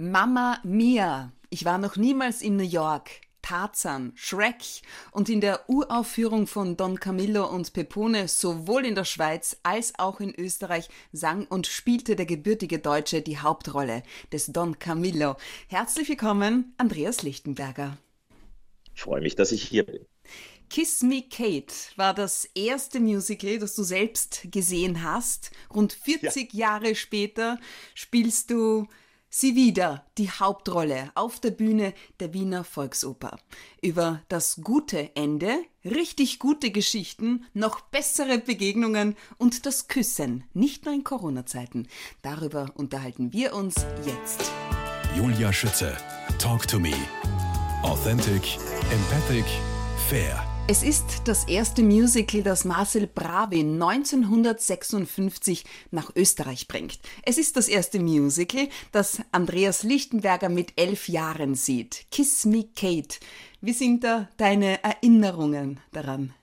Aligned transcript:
Mama 0.00 0.58
Mia. 0.64 1.30
Ich 1.50 1.66
war 1.66 1.76
noch 1.76 1.96
niemals 1.96 2.40
in 2.40 2.56
New 2.56 2.62
York. 2.62 3.10
Tarzan, 3.42 4.12
Shrek 4.14 4.80
und 5.12 5.28
in 5.28 5.42
der 5.42 5.68
Uraufführung 5.68 6.46
von 6.46 6.78
Don 6.78 6.98
Camillo 6.98 7.46
und 7.46 7.74
Pepone 7.74 8.26
sowohl 8.26 8.86
in 8.86 8.94
der 8.94 9.04
Schweiz 9.04 9.58
als 9.62 9.98
auch 9.98 10.20
in 10.20 10.34
Österreich 10.34 10.88
sang 11.12 11.44
und 11.44 11.66
spielte 11.66 12.16
der 12.16 12.24
gebürtige 12.24 12.78
Deutsche 12.78 13.20
die 13.20 13.40
Hauptrolle 13.40 14.02
des 14.32 14.46
Don 14.46 14.78
Camillo. 14.78 15.36
Herzlich 15.68 16.08
willkommen, 16.08 16.72
Andreas 16.78 17.22
Lichtenberger. 17.22 17.98
Ich 18.94 19.02
freue 19.02 19.20
mich, 19.20 19.36
dass 19.36 19.52
ich 19.52 19.62
hier 19.62 19.84
bin. 19.84 20.06
Kiss 20.70 21.02
Me 21.02 21.24
Kate 21.28 21.74
war 21.96 22.14
das 22.14 22.46
erste 22.54 23.00
Musical, 23.00 23.58
das 23.58 23.74
du 23.74 23.82
selbst 23.82 24.46
gesehen 24.50 25.02
hast. 25.02 25.50
Rund 25.74 25.92
40 25.92 26.54
ja. 26.54 26.68
Jahre 26.68 26.94
später 26.94 27.58
spielst 27.94 28.50
du 28.50 28.86
sie 29.30 29.54
wieder 29.54 30.04
die 30.18 30.30
Hauptrolle 30.30 31.10
auf 31.14 31.40
der 31.40 31.52
Bühne 31.52 31.94
der 32.18 32.34
Wiener 32.34 32.64
Volksoper. 32.64 33.38
Über 33.80 34.20
das 34.28 34.60
gute 34.62 35.14
Ende, 35.16 35.54
richtig 35.84 36.38
gute 36.38 36.70
Geschichten, 36.70 37.46
noch 37.54 37.80
bessere 37.80 38.38
Begegnungen 38.38 39.16
und 39.38 39.64
das 39.64 39.88
Küssen, 39.88 40.44
nicht 40.52 40.84
nur 40.84 40.94
in 40.94 41.04
Corona-Zeiten. 41.04 41.88
Darüber 42.22 42.72
unterhalten 42.74 43.32
wir 43.32 43.54
uns 43.54 43.76
jetzt. 44.04 44.50
Julia 45.16 45.52
Schütze, 45.52 45.96
Talk 46.38 46.66
to 46.68 46.78
Me. 46.78 46.92
Authentic, 47.82 48.58
empathic, 48.90 49.46
fair. 50.08 50.49
Es 50.72 50.84
ist 50.84 51.22
das 51.26 51.48
erste 51.48 51.82
Musical, 51.82 52.44
das 52.44 52.64
Marcel 52.64 53.08
Bravin 53.08 53.82
1956 53.82 55.64
nach 55.90 56.14
Österreich 56.14 56.68
bringt. 56.68 57.00
Es 57.24 57.38
ist 57.38 57.56
das 57.56 57.66
erste 57.66 57.98
Musical, 57.98 58.68
das 58.92 59.20
Andreas 59.32 59.82
Lichtenberger 59.82 60.48
mit 60.48 60.74
elf 60.76 61.08
Jahren 61.08 61.56
sieht. 61.56 62.06
Kiss 62.12 62.44
Me 62.44 62.68
Kate. 62.76 63.18
Wie 63.60 63.72
sind 63.72 64.04
da 64.04 64.28
deine 64.36 64.80
Erinnerungen 64.84 65.80
daran? 65.90 66.34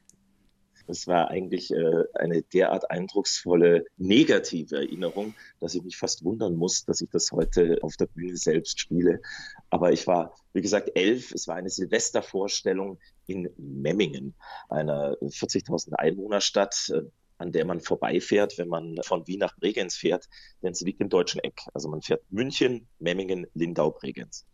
Es 0.87 1.07
war 1.07 1.29
eigentlich 1.29 1.71
äh, 1.71 2.03
eine 2.13 2.41
derart 2.41 2.89
eindrucksvolle 2.89 3.85
negative 3.97 4.75
Erinnerung, 4.75 5.35
dass 5.59 5.75
ich 5.75 5.83
mich 5.83 5.97
fast 5.97 6.23
wundern 6.23 6.55
muss, 6.55 6.85
dass 6.85 7.01
ich 7.01 7.09
das 7.09 7.31
heute 7.31 7.77
auf 7.81 7.97
der 7.97 8.07
Bühne 8.07 8.37
selbst 8.37 8.79
spiele. 8.79 9.21
Aber 9.69 9.91
ich 9.91 10.07
war, 10.07 10.33
wie 10.53 10.61
gesagt, 10.61 10.91
elf. 10.95 11.31
Es 11.31 11.47
war 11.47 11.55
eine 11.55 11.69
Silvestervorstellung 11.69 12.99
in 13.25 13.49
Memmingen, 13.57 14.33
einer 14.69 15.15
40.000 15.21 15.93
Einwohnerstadt 15.93 16.89
äh, 16.93 17.01
an 17.37 17.51
der 17.51 17.65
man 17.65 17.81
vorbeifährt, 17.81 18.57
wenn 18.57 18.67
man 18.67 18.95
von 19.03 19.27
Wien 19.27 19.39
nach 19.39 19.55
Bregenz 19.57 19.95
fährt, 19.95 20.27
denn 20.61 20.73
sie 20.73 20.85
liegt 20.85 21.01
im 21.01 21.09
deutschen 21.09 21.39
Eck. 21.41 21.61
Also 21.73 21.89
man 21.89 22.01
fährt 22.01 22.23
München, 22.31 22.87
Memmingen, 22.99 23.47
Lindau, 23.53 23.91
Bregenz. 23.91 24.45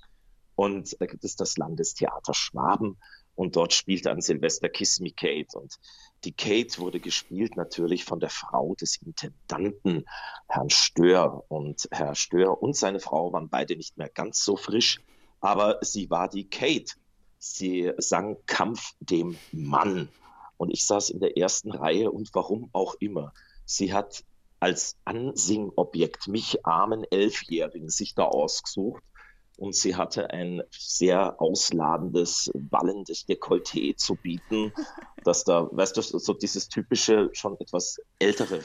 Und 0.55 0.95
da 0.99 1.05
gibt 1.05 1.23
es 1.23 1.35
das 1.35 1.57
Landestheater 1.57 2.33
Schwaben 2.33 2.97
und 3.35 3.55
dort 3.55 3.73
spielte 3.73 4.11
an 4.11 4.21
Silvester 4.21 4.69
Kiss 4.69 4.99
Me 4.99 5.11
Kate. 5.11 5.57
Und 5.57 5.79
die 6.23 6.33
Kate 6.33 6.77
wurde 6.79 6.99
gespielt 6.99 7.55
natürlich 7.57 8.05
von 8.05 8.19
der 8.19 8.29
Frau 8.29 8.75
des 8.75 8.97
Intendanten, 8.97 10.05
Herrn 10.47 10.69
Stör. 10.69 11.43
Und 11.49 11.87
Herr 11.91 12.15
Stör 12.15 12.61
und 12.61 12.75
seine 12.75 12.99
Frau 12.99 13.33
waren 13.33 13.49
beide 13.49 13.75
nicht 13.75 13.97
mehr 13.97 14.09
ganz 14.09 14.43
so 14.43 14.55
frisch, 14.55 15.01
aber 15.39 15.79
sie 15.81 16.09
war 16.09 16.29
die 16.29 16.49
Kate. 16.49 16.93
Sie 17.39 17.91
sang 17.97 18.37
Kampf 18.45 18.93
dem 18.99 19.37
Mann. 19.51 20.09
Und 20.57 20.71
ich 20.71 20.85
saß 20.85 21.09
in 21.09 21.19
der 21.19 21.37
ersten 21.37 21.71
Reihe 21.71 22.11
und 22.11 22.29
warum 22.33 22.69
auch 22.71 22.95
immer. 22.99 23.33
Sie 23.65 23.93
hat 23.93 24.23
als 24.59 24.95
Ansingobjekt 25.03 26.29
mich 26.29 26.65
armen 26.65 27.03
Elfjährigen 27.09 27.89
sich 27.89 28.15
da 28.15 28.23
ausgesucht 28.23 29.03
und 29.63 29.73
sie 29.75 29.95
hatte 29.95 30.29
ein 30.31 30.61
sehr 30.71 31.39
ausladendes, 31.39 32.51
wallendes 32.53 33.25
Dekolleté 33.25 33.95
zu 33.95 34.15
bieten, 34.15 34.73
dass 35.23 35.45
da, 35.45 35.69
weißt 35.71 35.95
du, 35.95 36.01
so 36.01 36.33
dieses 36.33 36.67
typische, 36.67 37.29
schon 37.31 37.57
etwas 37.61 38.01
ältere 38.19 38.59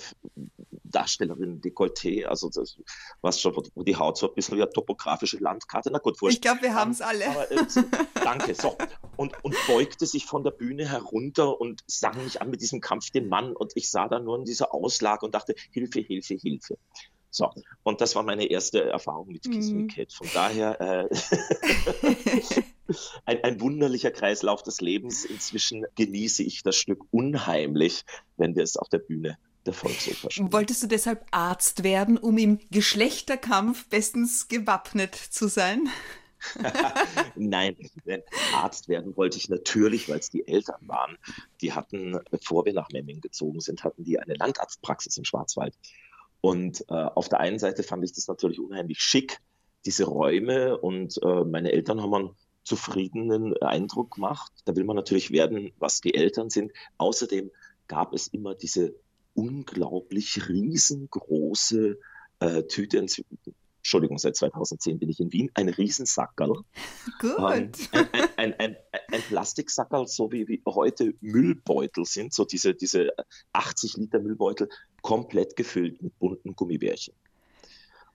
Darstellerin 0.83 1.61
Dekolleté, 1.61 2.25
also 2.25 2.51
das, 2.53 2.79
was 3.21 3.41
schon, 3.41 3.55
wo 3.77 3.85
die 3.85 3.95
Haut 3.95 4.19
so 4.19 4.29
ein 4.29 4.35
bisschen 4.35 4.59
wie 4.59 4.63
eine 4.63 4.73
topografische 4.73 5.39
Landkarte, 5.39 5.91
na 5.93 6.01
gut, 6.01 6.21
wurscht. 6.21 6.35
Ich 6.35 6.43
glaube, 6.43 6.63
wir 6.63 6.75
haben 6.75 6.91
es 6.91 7.01
alle. 7.01 7.29
Aber, 7.29 7.49
äh, 7.49 7.65
danke, 8.15 8.57
so. 8.57 8.77
Und, 9.17 9.33
und 9.45 9.55
beugte 9.69 10.05
sich 10.05 10.27
von 10.27 10.43
der 10.43 10.51
Bühne 10.51 10.89
herunter 10.89 11.61
und 11.61 11.85
sang 11.87 12.25
mich 12.25 12.43
an 12.43 12.51
mit 12.51 12.61
diesem 12.61 12.81
Kampf 12.81 13.11
den 13.11 13.29
Mann 13.29 13.55
und 13.55 13.73
ich 13.77 13.89
sah 13.89 14.09
da 14.09 14.19
nur 14.19 14.37
in 14.37 14.45
dieser 14.45 14.75
Auslage 14.75 15.25
und 15.25 15.33
dachte, 15.33 15.55
Hilfe, 15.71 16.01
Hilfe, 16.01 16.35
Hilfe. 16.35 16.77
So, 17.39 17.53
und 17.85 18.01
das 18.01 18.17
war 18.17 18.25
meine 18.25 18.47
erste 18.47 18.83
Erfahrung 18.91 19.29
mit 19.29 19.45
Kiss 19.45 19.71
Me 19.71 19.83
mhm. 19.83 19.89
Kate. 19.89 20.13
Von 20.13 20.27
daher 20.35 20.81
äh, 20.81 21.09
ein, 23.27 23.45
ein 23.45 23.61
wunderlicher 23.61 24.11
Kreislauf 24.11 24.65
des 24.65 24.81
Lebens. 24.81 25.25
Inzwischen 25.25 25.87
genieße 25.95 26.43
ich 26.43 26.65
das 26.65 26.75
Stück 26.75 27.05
unheimlich, 27.13 28.05
wenn 28.39 28.57
wir 28.57 28.65
es 28.65 28.77
auf 28.77 28.89
der 28.89 28.99
Bühne 28.99 29.39
der 29.67 29.73
Volksoper 29.73 30.33
spielen. 30.33 30.53
Wolltest 30.53 30.83
du 30.83 30.89
deshalb 30.89 31.27
Arzt 31.31 31.85
werden, 31.85 32.19
um 32.19 32.39
im 32.39 32.59
Geschlechterkampf 32.73 33.89
bestens 33.89 34.49
gewappnet 34.49 35.15
zu 35.15 35.47
sein? 35.47 35.89
Nein, 37.37 37.77
Arzt 38.53 38.89
werden 38.89 39.17
wollte 39.17 39.39
ich 39.39 39.49
natürlich, 39.49 40.09
weil 40.09 40.19
es 40.19 40.31
die 40.31 40.49
Eltern 40.49 40.81
waren. 40.89 41.19
Die 41.61 41.73
hatten, 41.73 42.19
bevor 42.33 42.65
wir 42.65 42.73
nach 42.73 42.89
Memming 42.91 43.21
gezogen 43.21 43.61
sind, 43.61 43.85
hatten 43.85 44.03
die 44.03 44.19
eine 44.19 44.35
Landarztpraxis 44.35 45.17
im 45.19 45.25
Schwarzwald. 45.25 45.75
Und 46.41 46.85
äh, 46.89 46.95
auf 46.95 47.29
der 47.29 47.41
einen 47.41 47.59
Seite 47.59 47.83
fand 47.83 48.05
ich 48.05 48.13
das 48.13 48.29
natürlich 48.29 48.61
unheimlich 48.61 49.01
schick, 49.01 49.39
diese 49.85 50.05
Räume 50.05 50.79
und 50.79 51.19
äh, 51.23 51.45
meine 51.45 51.73
Eltern 51.73 52.03
haben 52.03 52.15
einen 52.15 52.31
zufriedenen 52.65 53.57
Eindruck 53.63 54.15
gemacht. 54.15 54.53
Da 54.65 54.77
will 54.77 54.85
man 54.85 54.97
natürlich 54.97 55.31
werden, 55.31 55.73
was 55.79 56.01
die 56.01 56.15
Eltern 56.15 56.51
sind. 56.51 56.73
Außerdem 56.99 57.51
gab 57.87 58.13
es 58.13 58.29
immer 58.29 58.55
diese 58.55 58.95
unglaublich 59.35 60.49
riesengroße 60.49 61.99
äh, 62.41 62.63
Tüte. 62.65 63.05
Entschuldigung, 63.89 64.19
seit 64.19 64.37
2010 64.37 64.99
bin 64.99 65.09
ich 65.09 65.19
in 65.19 65.33
Wien, 65.33 65.51
ein 65.55 65.71
Riesensackerl. 65.71 66.63
Gut. 67.21 67.39
Ähm, 67.39 67.73
ein, 67.93 68.11
ein, 68.37 68.55
ein, 68.59 68.77
ein, 69.11 69.23
Plastiksackerl, 69.23 70.07
so 70.07 70.31
wie, 70.31 70.47
wie 70.47 70.63
heute 70.67 71.15
Müllbeutel 71.23 72.05
sind, 72.05 72.35
so 72.35 72.45
diese, 72.45 72.75
diese 72.75 73.09
80 73.55 73.97
Liter 73.97 74.19
Müllbeutel, 74.19 74.69
komplett 75.01 75.57
gefüllt 75.57 76.03
mit 76.03 76.19
bunten 76.19 76.55
Gummibärchen. 76.55 77.15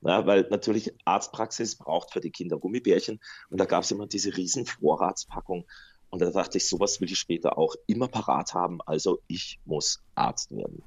Ja, 0.01 0.27
weil 0.27 0.45
natürlich 0.51 0.93
Arztpraxis 1.05 1.75
braucht 1.75 2.13
für 2.13 2.21
die 2.21 2.29
Kinder 2.29 2.59
Gummibärchen 2.59 3.19
und 3.49 3.59
da 3.59 3.65
gab 3.65 3.83
es 3.83 3.89
immer 3.89 4.05
diese 4.05 4.37
riesen 4.37 4.67
Vorratspackung 4.67 5.65
und 6.11 6.21
da 6.21 6.29
dachte 6.29 6.59
ich, 6.59 6.69
sowas 6.69 7.01
will 7.01 7.11
ich 7.11 7.17
später 7.17 7.57
auch 7.57 7.73
immer 7.87 8.07
parat 8.07 8.53
haben, 8.53 8.79
also 8.85 9.21
ich 9.25 9.59
muss 9.65 10.03
Arzt 10.13 10.51
werden. 10.51 10.83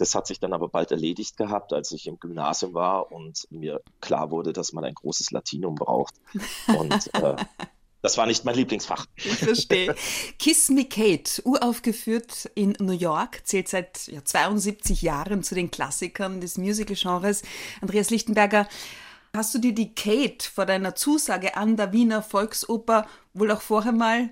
Das 0.00 0.14
hat 0.14 0.26
sich 0.26 0.40
dann 0.40 0.54
aber 0.54 0.68
bald 0.68 0.92
erledigt 0.92 1.36
gehabt, 1.36 1.74
als 1.74 1.92
ich 1.92 2.06
im 2.06 2.18
Gymnasium 2.18 2.72
war 2.72 3.12
und 3.12 3.46
mir 3.50 3.82
klar 4.00 4.30
wurde, 4.30 4.54
dass 4.54 4.72
man 4.72 4.82
ein 4.82 4.94
großes 4.94 5.30
Latinum 5.30 5.74
braucht. 5.74 6.14
Und 6.68 7.14
äh, 7.14 7.36
das 8.02 8.16
war 8.16 8.24
nicht 8.24 8.46
mein 8.46 8.54
Lieblingsfach. 8.54 9.04
Ich 9.16 9.36
verstehe. 9.36 9.94
Kiss 10.38 10.70
Me 10.70 10.86
Kate, 10.86 11.42
uraufgeführt 11.44 12.50
in 12.54 12.74
New 12.78 12.94
York, 12.94 13.42
zählt 13.44 13.68
seit 13.68 14.06
ja, 14.06 14.24
72 14.24 15.02
Jahren 15.02 15.42
zu 15.42 15.54
den 15.54 15.70
Klassikern 15.70 16.40
des 16.40 16.56
Musical-Genres. 16.56 17.42
Andreas 17.82 18.08
Lichtenberger, 18.08 18.66
hast 19.36 19.54
du 19.54 19.58
dir 19.58 19.74
die 19.74 19.94
Kate 19.94 20.48
vor 20.50 20.64
deiner 20.64 20.94
Zusage 20.94 21.58
an 21.58 21.76
der 21.76 21.92
Wiener 21.92 22.22
Volksoper 22.22 23.06
wohl 23.34 23.50
auch 23.50 23.60
vorher 23.60 23.92
mal 23.92 24.30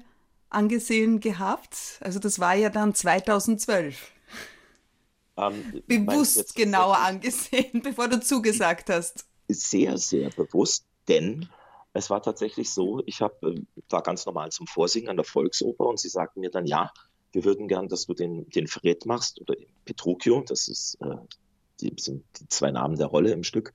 angesehen 0.49 1.21
gehabt? 1.21 1.99
Also 2.01 2.19
das 2.19 2.39
war 2.39 2.55
ja 2.55 2.71
dann 2.71 2.95
2012. 2.95 4.12
Ähm, 5.38 5.82
bewusst 5.87 6.54
genauer 6.54 6.99
angesehen, 6.99 7.81
bevor 7.82 8.09
du 8.09 8.21
zugesagt 8.21 8.91
hast. 8.91 9.25
Sehr, 9.49 9.97
sehr 9.97 10.31
bewusst, 10.31 10.84
denn 11.06 11.49
es 11.92 12.10
war 12.10 12.22
tatsächlich 12.22 12.71
so, 12.71 13.03
ich 13.07 13.22
habe 13.22 13.54
äh, 13.54 13.63
war 13.89 14.03
ganz 14.03 14.27
normal 14.27 14.51
zum 14.51 14.66
Vorsingen 14.66 15.09
an 15.09 15.16
der 15.16 15.24
Volksoper 15.24 15.86
und 15.86 15.98
sie 15.98 16.09
sagten 16.09 16.41
mir 16.41 16.51
dann, 16.51 16.66
ja, 16.66 16.92
wir 17.33 17.45
würden 17.45 17.68
gern, 17.68 17.89
dass 17.89 18.07
du 18.07 18.15
den, 18.15 18.48
den 18.51 18.66
Fred 18.66 19.07
machst 19.07 19.41
oder 19.41 19.54
Petruchio, 19.84 20.42
das 20.47 20.68
ist, 20.68 20.98
äh, 21.01 21.16
die, 21.80 21.95
sind 21.98 22.24
die 22.41 22.48
zwei 22.48 22.71
Namen 22.71 22.97
der 22.97 23.07
Rolle 23.07 23.33
im 23.33 23.45
Stück. 23.45 23.72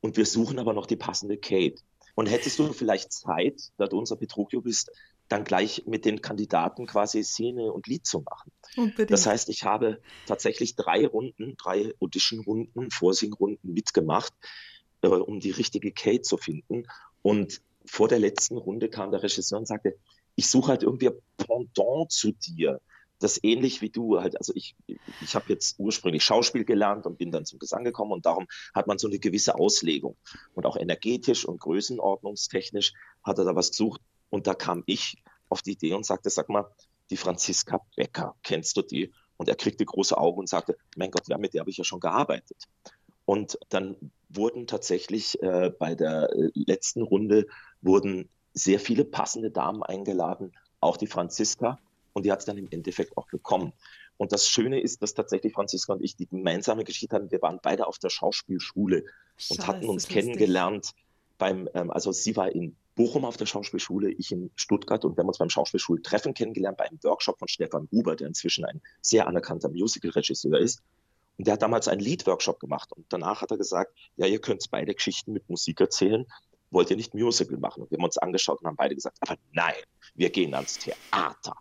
Und 0.00 0.16
wir 0.16 0.26
suchen 0.26 0.58
aber 0.58 0.74
noch 0.74 0.86
die 0.86 0.96
passende 0.96 1.38
Kate. 1.38 1.80
Und 2.14 2.26
hättest 2.26 2.58
du 2.58 2.72
vielleicht 2.72 3.12
Zeit, 3.12 3.70
da 3.76 3.86
du 3.86 3.98
unser 3.98 4.16
Petruchio 4.16 4.60
bist, 4.60 4.90
dann 5.28 5.44
gleich 5.44 5.84
mit 5.86 6.04
den 6.04 6.22
Kandidaten 6.22 6.86
quasi 6.86 7.22
Szene 7.22 7.72
und 7.72 7.86
Lied 7.86 8.06
zu 8.06 8.20
machen. 8.20 8.50
Unbedingt. 8.76 9.10
Das 9.10 9.26
heißt, 9.26 9.48
ich 9.50 9.64
habe 9.64 10.00
tatsächlich 10.26 10.74
drei 10.74 11.06
Runden, 11.06 11.56
drei 11.56 11.92
Audition-Runden, 12.00 12.90
Vorsingrunden 12.90 13.72
mitgemacht, 13.72 14.32
äh, 15.02 15.08
um 15.08 15.40
die 15.40 15.50
richtige 15.50 15.92
Kate 15.92 16.22
zu 16.22 16.38
finden. 16.38 16.86
Und 17.22 17.60
vor 17.84 18.08
der 18.08 18.18
letzten 18.18 18.56
Runde 18.56 18.88
kam 18.88 19.10
der 19.10 19.22
Regisseur 19.22 19.58
und 19.58 19.66
sagte, 19.66 19.96
ich 20.34 20.48
suche 20.48 20.68
halt 20.68 20.82
irgendwie 20.82 21.08
ein 21.08 21.20
Pendant 21.36 22.10
zu 22.12 22.32
dir. 22.32 22.80
das 23.20 23.42
ähnlich 23.42 23.82
wie 23.82 23.90
du 23.90 24.20
halt, 24.20 24.38
also 24.38 24.52
ich, 24.54 24.76
ich 25.20 25.34
habe 25.34 25.46
jetzt 25.48 25.80
ursprünglich 25.80 26.22
Schauspiel 26.22 26.64
gelernt 26.64 27.04
und 27.04 27.18
bin 27.18 27.32
dann 27.32 27.44
zum 27.44 27.58
Gesang 27.58 27.82
gekommen 27.82 28.12
und 28.12 28.24
darum 28.24 28.46
hat 28.74 28.86
man 28.86 28.98
so 28.98 29.08
eine 29.08 29.18
gewisse 29.18 29.56
Auslegung. 29.56 30.16
Und 30.54 30.66
auch 30.66 30.76
energetisch 30.76 31.44
und 31.44 31.58
größenordnungstechnisch 31.60 32.92
hat 33.24 33.38
er 33.38 33.44
da 33.44 33.56
was 33.56 33.70
gesucht. 33.70 34.00
Und 34.30 34.46
da 34.46 34.54
kam 34.54 34.82
ich 34.86 35.22
auf 35.48 35.62
die 35.62 35.72
Idee 35.72 35.94
und 35.94 36.04
sagte, 36.04 36.30
sag 36.30 36.48
mal, 36.48 36.70
die 37.10 37.16
Franziska 37.16 37.80
Becker, 37.96 38.34
kennst 38.42 38.76
du 38.76 38.82
die? 38.82 39.12
Und 39.36 39.48
er 39.48 39.56
kriegte 39.56 39.84
große 39.84 40.16
Augen 40.16 40.40
und 40.40 40.48
sagte, 40.48 40.76
mein 40.96 41.10
Gott, 41.10 41.28
ja, 41.28 41.38
mit 41.38 41.54
der 41.54 41.60
habe 41.60 41.70
ich 41.70 41.78
ja 41.78 41.84
schon 41.84 42.00
gearbeitet. 42.00 42.64
Und 43.24 43.58
dann 43.68 43.96
wurden 44.28 44.66
tatsächlich 44.66 45.40
äh, 45.42 45.70
bei 45.70 45.94
der 45.94 46.30
äh, 46.32 46.50
letzten 46.54 47.02
Runde 47.02 47.46
wurden 47.80 48.28
sehr 48.52 48.80
viele 48.80 49.04
passende 49.04 49.50
Damen 49.50 49.82
eingeladen, 49.82 50.52
auch 50.80 50.96
die 50.96 51.06
Franziska. 51.06 51.78
Und 52.12 52.26
die 52.26 52.32
hat 52.32 52.40
es 52.40 52.46
dann 52.46 52.58
im 52.58 52.68
Endeffekt 52.70 53.16
auch 53.16 53.28
bekommen. 53.28 53.72
Und 54.16 54.32
das 54.32 54.48
Schöne 54.48 54.80
ist, 54.80 55.00
dass 55.02 55.14
tatsächlich 55.14 55.52
Franziska 55.52 55.92
und 55.92 56.02
ich 56.02 56.16
die 56.16 56.26
gemeinsame 56.26 56.84
Geschichte 56.84 57.14
hatten. 57.14 57.30
Wir 57.30 57.40
waren 57.40 57.60
beide 57.62 57.86
auf 57.86 57.98
der 57.98 58.10
Schauspielschule 58.10 59.04
Scheiße, 59.36 59.52
und 59.52 59.66
hatten 59.68 59.88
uns 59.88 60.08
kennengelernt 60.08 60.94
beim, 61.38 61.68
ähm, 61.74 61.90
also 61.90 62.10
sie 62.10 62.36
war 62.36 62.50
in 62.50 62.76
Bochum 62.98 63.24
auf 63.24 63.36
der 63.36 63.46
Schauspielschule, 63.46 64.10
ich 64.10 64.32
in 64.32 64.50
Stuttgart 64.56 65.04
und 65.04 65.16
wir 65.16 65.22
haben 65.22 65.28
uns 65.28 65.38
beim 65.38 65.48
Schauspielschultreffen 65.48 66.34
kennengelernt 66.34 66.78
bei 66.78 66.84
einem 66.84 66.98
Workshop 67.04 67.38
von 67.38 67.46
Stefan 67.46 67.88
Huber, 67.92 68.16
der 68.16 68.26
inzwischen 68.26 68.64
ein 68.64 68.82
sehr 69.00 69.28
anerkannter 69.28 69.68
Musicalregisseur 69.68 70.58
ist. 70.58 70.82
Und 71.38 71.46
der 71.46 71.54
hat 71.54 71.62
damals 71.62 71.86
einen 71.86 72.00
Liedworkshop 72.00 72.58
gemacht 72.58 72.92
und 72.92 73.06
danach 73.08 73.40
hat 73.40 73.52
er 73.52 73.56
gesagt, 73.56 73.96
ja, 74.16 74.26
ihr 74.26 74.40
könnt 74.40 74.64
beide 74.72 74.92
Geschichten 74.92 75.32
mit 75.32 75.48
Musik 75.48 75.80
erzählen, 75.80 76.26
wollt 76.70 76.90
ihr 76.90 76.96
nicht 76.96 77.14
Musical 77.14 77.58
machen? 77.58 77.84
Und 77.84 77.90
wir 77.92 77.98
haben 77.98 78.04
uns 78.04 78.18
angeschaut 78.18 78.60
und 78.62 78.66
haben 78.66 78.76
beide 78.76 78.96
gesagt, 78.96 79.16
aber 79.20 79.36
nein, 79.52 79.74
wir 80.16 80.30
gehen 80.30 80.52
ans 80.54 80.78
Theater. 80.78 81.54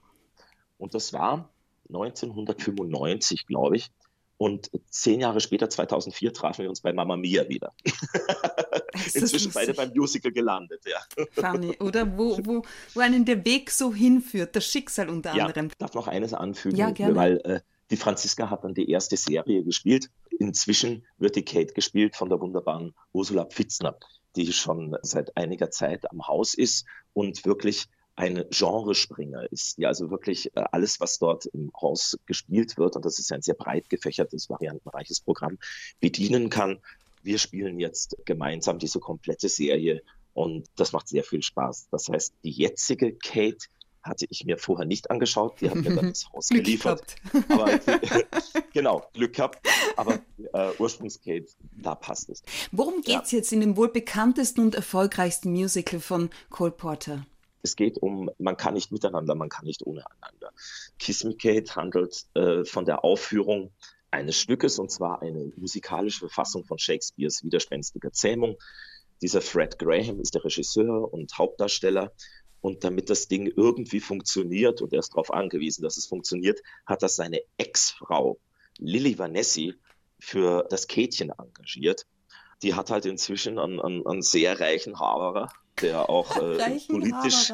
Und 0.79 0.95
das 0.95 1.13
war 1.13 1.51
1995, 1.89 3.45
glaube 3.45 3.77
ich. 3.77 3.91
Und 4.37 4.69
zehn 4.91 5.19
Jahre 5.19 5.39
später, 5.39 5.67
2004, 5.67 6.31
trafen 6.31 6.61
wir 6.61 6.69
uns 6.69 6.81
bei 6.81 6.93
Mama 6.93 7.17
Mia 7.17 7.49
wieder. 7.49 7.73
Inzwischen 9.13 9.51
beide 9.51 9.73
beim 9.73 9.91
Musical 9.95 10.31
gelandet, 10.31 10.83
ja. 10.85 11.25
Funny, 11.31 11.75
oder? 11.79 12.17
Wo, 12.17 12.37
wo, 12.43 12.61
wo 12.93 12.99
einen 12.99 13.25
der 13.25 13.43
Weg 13.45 13.71
so 13.71 13.93
hinführt, 13.93 14.55
das 14.55 14.65
Schicksal 14.65 15.09
unter 15.09 15.31
anderem. 15.31 15.69
Ja, 15.69 15.75
darf 15.79 15.95
noch 15.95 16.07
eines 16.07 16.33
anfügen, 16.33 16.77
ja, 16.77 16.91
gerne. 16.91 17.15
weil 17.15 17.37
äh, 17.45 17.61
die 17.89 17.97
Franziska 17.97 18.49
hat 18.49 18.63
dann 18.63 18.75
die 18.75 18.89
erste 18.89 19.17
Serie 19.17 19.63
gespielt. 19.63 20.11
Inzwischen 20.39 21.05
wird 21.17 21.35
die 21.35 21.45
Kate 21.45 21.73
gespielt 21.73 22.15
von 22.15 22.29
der 22.29 22.39
wunderbaren 22.39 22.93
Ursula 23.13 23.45
Pfitzner, 23.45 23.97
die 24.35 24.53
schon 24.53 24.95
seit 25.01 25.35
einiger 25.35 25.71
Zeit 25.71 26.09
am 26.11 26.27
Haus 26.27 26.53
ist 26.53 26.85
und 27.13 27.43
wirklich 27.45 27.87
ein 28.17 28.43
Genrespringer 28.49 29.49
ist. 29.51 29.77
Ja, 29.77 29.89
also 29.89 30.09
wirklich 30.09 30.53
äh, 30.55 30.63
alles, 30.71 30.99
was 30.99 31.19
dort 31.19 31.45
im 31.45 31.71
Haus 31.79 32.17
gespielt 32.25 32.77
wird, 32.77 32.95
und 32.95 33.05
das 33.05 33.19
ist 33.19 33.31
ein 33.31 33.43
sehr 33.43 33.53
breit 33.53 33.89
gefächertes, 33.89 34.49
variantenreiches 34.49 35.21
Programm, 35.21 35.59
bedienen 35.99 36.49
kann. 36.49 36.79
Wir 37.21 37.37
spielen 37.37 37.79
jetzt 37.79 38.17
gemeinsam 38.25 38.79
diese 38.79 38.99
komplette 38.99 39.49
Serie 39.49 40.01
und 40.33 40.67
das 40.75 40.93
macht 40.93 41.07
sehr 41.07 41.23
viel 41.23 41.43
Spaß. 41.43 41.89
Das 41.91 42.09
heißt, 42.09 42.33
die 42.43 42.49
jetzige 42.49 43.13
Kate 43.13 43.67
hatte 44.01 44.25
ich 44.29 44.45
mir 44.45 44.57
vorher 44.57 44.85
nicht 44.85 45.11
angeschaut. 45.11 45.61
Die 45.61 45.69
hat 45.69 45.75
mir 45.75 45.93
dann 45.93 46.07
das 46.09 46.27
Haus 46.33 46.49
geliefert. 46.49 47.15
Aber, 47.49 47.79
genau, 48.73 49.07
Glück 49.13 49.33
gehabt. 49.33 49.59
Aber 49.95 50.19
äh, 50.53 50.71
Ursprungskate, 50.79 51.47
da 51.75 51.93
passt 51.93 52.29
es. 52.29 52.41
Worum 52.71 53.01
geht 53.01 53.23
es 53.23 53.31
ja. 53.31 53.37
jetzt 53.37 53.51
in 53.51 53.59
dem 53.59 53.77
wohl 53.77 53.89
bekanntesten 53.89 54.61
und 54.61 54.73
erfolgreichsten 54.73 55.51
Musical 55.51 55.99
von 55.99 56.31
Cole 56.49 56.71
Porter? 56.71 57.25
Es 57.61 57.75
geht 57.75 57.97
um, 57.97 58.29
man 58.37 58.57
kann 58.57 58.73
nicht 58.73 58.91
miteinander, 58.91 59.35
man 59.35 59.49
kann 59.49 59.65
nicht 59.65 59.85
ohne 59.85 60.03
einander. 60.21 60.51
Kiss 60.99 61.23
Me 61.23 61.35
Kate 61.35 61.75
handelt 61.75 62.25
äh, 62.33 62.63
von 62.63 62.85
der 62.85 63.03
Aufführung 63.03 63.71
eines 64.11 64.39
Stückes, 64.39 64.79
und 64.79 64.91
zwar 64.91 65.21
eine 65.21 65.51
musikalische 65.57 66.19
Verfassung 66.19 66.63
von 66.65 66.77
Shakespeares 66.77 67.43
widerspenstiger 67.43 68.11
Zähmung. 68.11 68.57
Dieser 69.21 69.41
Fred 69.41 69.79
Graham 69.79 70.19
ist 70.19 70.35
der 70.35 70.43
Regisseur 70.45 71.11
und 71.11 71.37
Hauptdarsteller. 71.37 72.11
Und 72.61 72.83
damit 72.83 73.09
das 73.09 73.27
Ding 73.27 73.51
irgendwie 73.55 73.99
funktioniert, 73.99 74.81
und 74.81 74.91
er 74.93 74.99
ist 74.99 75.11
darauf 75.11 75.31
angewiesen, 75.31 75.83
dass 75.83 75.97
es 75.97 76.07
funktioniert, 76.07 76.59
hat 76.85 77.03
das 77.03 77.15
seine 77.15 77.41
Ex-Frau 77.57 78.39
Lilly 78.79 79.17
Vanessi 79.17 79.75
für 80.19 80.65
das 80.69 80.87
Kätchen 80.87 81.31
engagiert. 81.31 82.05
Die 82.63 82.73
hat 82.73 82.89
halt 82.89 83.05
inzwischen 83.05 83.59
einen, 83.59 83.79
einen, 83.79 84.05
einen 84.05 84.21
sehr 84.21 84.59
reichen 84.59 84.99
Haberer, 84.99 85.49
der 85.81 86.09
auch 86.09 86.35
äh, 86.37 86.79
politisch, 86.87 87.53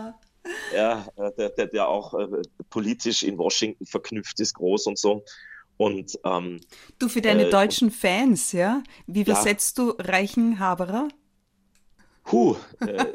ja, 0.74 1.06
äh, 1.16 1.32
der, 1.38 1.50
der, 1.50 1.68
der 1.68 1.88
auch 1.88 2.14
äh, 2.14 2.28
politisch 2.70 3.24
in 3.24 3.38
Washington 3.38 3.86
verknüpft 3.86 4.40
ist, 4.40 4.54
groß 4.56 4.88
und 4.88 4.98
so. 4.98 5.24
Und 5.78 6.20
ähm, 6.24 6.62
du 7.00 7.10
für 7.10 7.22
deine 7.22 7.48
äh, 7.48 7.50
deutschen 7.50 7.92
Fans, 7.92 8.52
ja? 8.52 8.84
Wie 9.08 9.22
übersetzt 9.22 9.78
ja, 9.78 9.86
du 9.86 9.92
reichen 9.98 10.60
Haberer? 10.60 11.08
Huh, 12.32 12.56
äh, 12.80 13.06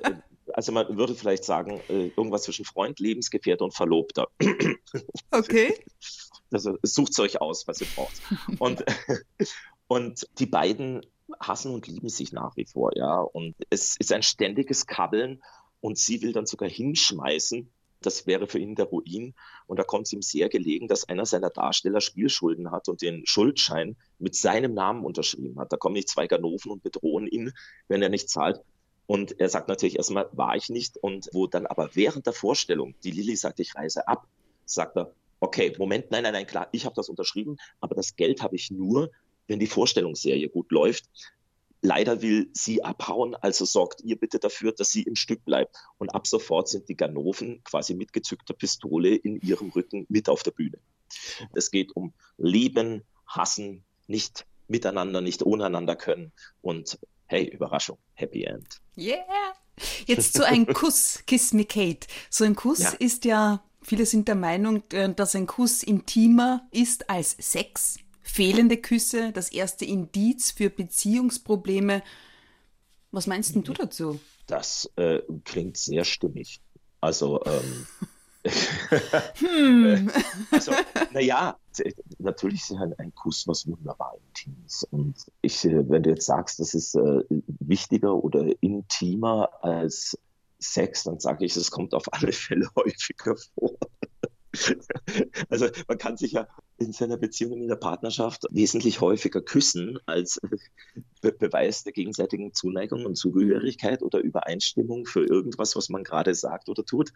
also 0.55 0.73
man 0.73 0.97
würde 0.97 1.15
vielleicht 1.15 1.45
sagen, 1.45 1.81
äh, 1.89 2.09
irgendwas 2.17 2.43
zwischen 2.43 2.65
Freund, 2.65 2.99
Lebensgefährte 3.01 3.65
und 3.65 3.75
Verlobter. 3.75 4.29
Okay. 5.31 5.75
Also 6.51 6.79
sucht 6.83 7.13
es 7.13 7.19
euch 7.19 7.41
aus, 7.43 7.69
was 7.69 7.83
ihr 7.83 7.87
braucht. 7.95 8.15
Und, 8.59 8.83
und 9.87 10.27
die 10.39 10.47
beiden 10.47 11.05
hassen 11.41 11.73
und 11.73 11.87
lieben 11.87 12.09
sich 12.09 12.33
nach 12.33 12.57
wie 12.57 12.65
vor, 12.65 12.97
ja. 12.97 13.21
Und 13.21 13.55
es 13.71 13.97
ist 13.97 14.13
ein 14.13 14.23
ständiges 14.23 14.87
Kabbeln 14.87 15.43
und 15.81 15.99
sie 15.99 16.23
will 16.23 16.33
dann 16.33 16.47
sogar 16.47 16.69
hinschmeißen. 16.69 17.71
Das 18.01 18.27
wäre 18.27 18.47
für 18.47 18.59
ihn 18.59 18.77
der 18.77 18.87
Ruin. 18.87 19.35
Und 19.67 19.79
da 19.79 19.83
kommt 19.83 20.07
es 20.07 20.13
ihm 20.13 20.23
sehr 20.23 20.49
gelegen, 20.49 20.87
dass 20.87 21.09
einer 21.09 21.27
seiner 21.27 21.51
Darsteller 21.51 22.01
Spielschulden 22.01 22.71
hat 22.71 22.89
und 22.89 23.03
den 23.03 23.27
Schuldschein 23.27 23.97
mit 24.19 24.37
seinem 24.37 24.73
Namen 24.73 25.05
unterschrieben 25.05 25.59
hat. 25.59 25.73
Da 25.73 25.77
kommen 25.77 25.95
nicht 25.95 26.09
zwei 26.09 26.29
Ganoven 26.29 26.71
und 26.71 26.83
bedrohen 26.83 27.27
ihn, 27.27 27.53
wenn 27.89 28.03
er 28.03 28.09
nicht 28.09 28.31
zahlt. 28.31 28.61
Und 29.07 29.41
er 29.41 29.49
sagt 29.49 29.69
natürlich 29.69 29.97
erstmal, 29.97 30.29
war 30.33 30.55
ich 30.55 30.69
nicht. 30.69 30.97
Und 30.99 31.29
wo 31.33 31.47
dann 31.47 31.67
aber 31.67 31.91
während 31.95 32.27
der 32.27 32.35
Vorstellung 32.35 32.95
die 33.03 33.11
Lilly 33.11 33.37
sagt, 33.37 33.59
ich 33.59 33.75
reise 33.75 34.07
ab, 34.07 34.29
sagt 34.65 34.97
er, 34.97 35.13
okay, 35.41 35.75
Moment, 35.79 36.11
nein, 36.11 36.23
nein, 36.23 36.33
nein, 36.33 36.47
klar, 36.47 36.69
ich 36.73 36.85
habe 36.85 36.95
das 36.95 37.09
unterschrieben, 37.09 37.57
aber 37.81 37.95
das 37.95 38.17
Geld 38.17 38.43
habe 38.43 38.57
ich 38.57 38.71
nur, 38.71 39.11
wenn 39.49 39.59
die 39.59 39.67
Vorstellungsserie 39.67 40.49
gut 40.49 40.71
läuft. 40.71 41.07
Leider 41.81 42.23
will 42.23 42.51
sie 42.53 42.83
abhauen, 42.83 43.35
also 43.37 43.65
sorgt 43.65 44.01
ihr 44.03 44.17
bitte 44.17 44.39
dafür, 44.39 44.73
dass 44.73 44.91
sie 44.91 45.03
im 45.03 45.15
Stück 45.15 45.45
bleibt. 45.45 45.77
Und 45.99 46.11
ab 46.11 46.27
sofort 46.27 46.69
sind 46.69 46.89
die 46.89 46.97
Ganoven 46.97 47.63
quasi 47.65 47.95
mit 47.95 48.13
gezückter 48.13 48.55
Pistole 48.55 49.15
in 49.15 49.41
ihrem 49.41 49.71
Rücken 49.71 50.07
mit 50.09 50.29
auf 50.29 50.43
der 50.43 50.51
Bühne. 50.53 50.79
Es 51.55 51.71
geht 51.71 51.95
um 51.95 52.13
Lieben, 52.37 53.05
Hassen, 53.27 53.85
nicht 54.07 54.47
miteinander, 54.67 55.21
nicht 55.21 55.45
ohneinander 55.45 55.97
können. 55.97 56.33
Und 56.61 56.99
hey, 57.27 57.45
Überraschung, 57.49 57.99
Happy 58.15 58.45
End. 58.45 58.81
Yeah! 58.97 59.55
Jetzt 60.07 60.35
so 60.35 60.43
ein 60.43 60.67
Kuss, 60.67 61.23
Kiss 61.27 61.53
Me 61.53 61.65
Kate. 61.65 62.07
So 62.31 62.45
ein 62.45 62.57
Kuss 62.57 62.81
ja. 62.81 62.91
ist 62.99 63.25
ja, 63.25 63.63
viele 63.83 64.07
sind 64.07 64.27
der 64.27 64.35
Meinung, 64.35 64.83
äh, 64.93 65.13
dass 65.15 65.37
ein 65.37 65.47
Kuss 65.47 65.83
intimer 65.83 66.67
ist 66.73 67.09
als 67.09 67.37
Sex. 67.39 67.99
Fehlende 68.29 68.77
Küsse, 68.77 69.33
das 69.33 69.51
erste 69.51 69.85
Indiz 69.85 70.51
für 70.51 70.71
Beziehungsprobleme. 70.71 72.03
Was 73.11 73.27
meinst 73.27 73.55
denn 73.55 73.65
du 73.65 73.73
dazu? 73.73 74.21
Das 74.47 74.91
äh, 74.97 75.21
klingt 75.45 75.77
sehr 75.77 76.05
stimmig. 76.05 76.61
Also, 77.01 77.43
ähm, 77.45 77.87
hm. 79.39 80.11
also, 80.51 80.73
naja, 81.13 81.59
natürlich 82.19 82.61
ist 82.63 82.73
ein, 82.73 82.95
ein 82.99 83.15
Kuss 83.15 83.47
was 83.47 83.67
wunderbar 83.67 84.17
Intimes. 84.29 84.85
Und 84.91 85.17
ich, 85.43 85.65
äh, 85.65 85.89
wenn 85.89 86.03
du 86.03 86.11
jetzt 86.11 86.27
sagst, 86.27 86.61
das 86.61 86.75
ist 86.75 86.95
äh, 86.95 87.23
wichtiger 87.61 88.15
oder 88.15 88.47
intimer 88.61 89.51
als 89.63 90.19
Sex, 90.59 91.05
dann 91.05 91.19
sage 91.19 91.45
ich, 91.45 91.57
es 91.57 91.71
kommt 91.71 91.95
auf 91.95 92.05
alle 92.13 92.33
Fälle 92.33 92.69
häufiger 92.77 93.37
vor. 93.55 93.77
Also 95.49 95.69
man 95.87 95.99
kann 95.99 96.17
sich 96.17 96.33
ja 96.33 96.49
in 96.79 96.93
seiner 96.93 97.17
Beziehung, 97.17 97.61
in 97.61 97.69
der 97.69 97.77
Partnerschaft 97.77 98.47
wesentlich 98.51 99.01
häufiger 99.01 99.43
küssen 99.43 99.99
als 100.07 100.41
Be 101.21 101.33
Beweis 101.33 101.83
der 101.83 101.93
gegenseitigen 101.93 102.55
Zuneigung 102.55 103.05
und 103.05 103.17
Zugehörigkeit 103.17 104.03
oder 104.03 104.21
Übereinstimmung 104.21 105.05
für 105.05 105.25
irgendwas, 105.25 105.75
was 105.75 105.89
man 105.89 106.05
gerade 106.05 106.35
sagt 106.35 106.69
oder 106.69 106.85
tut, 106.85 107.13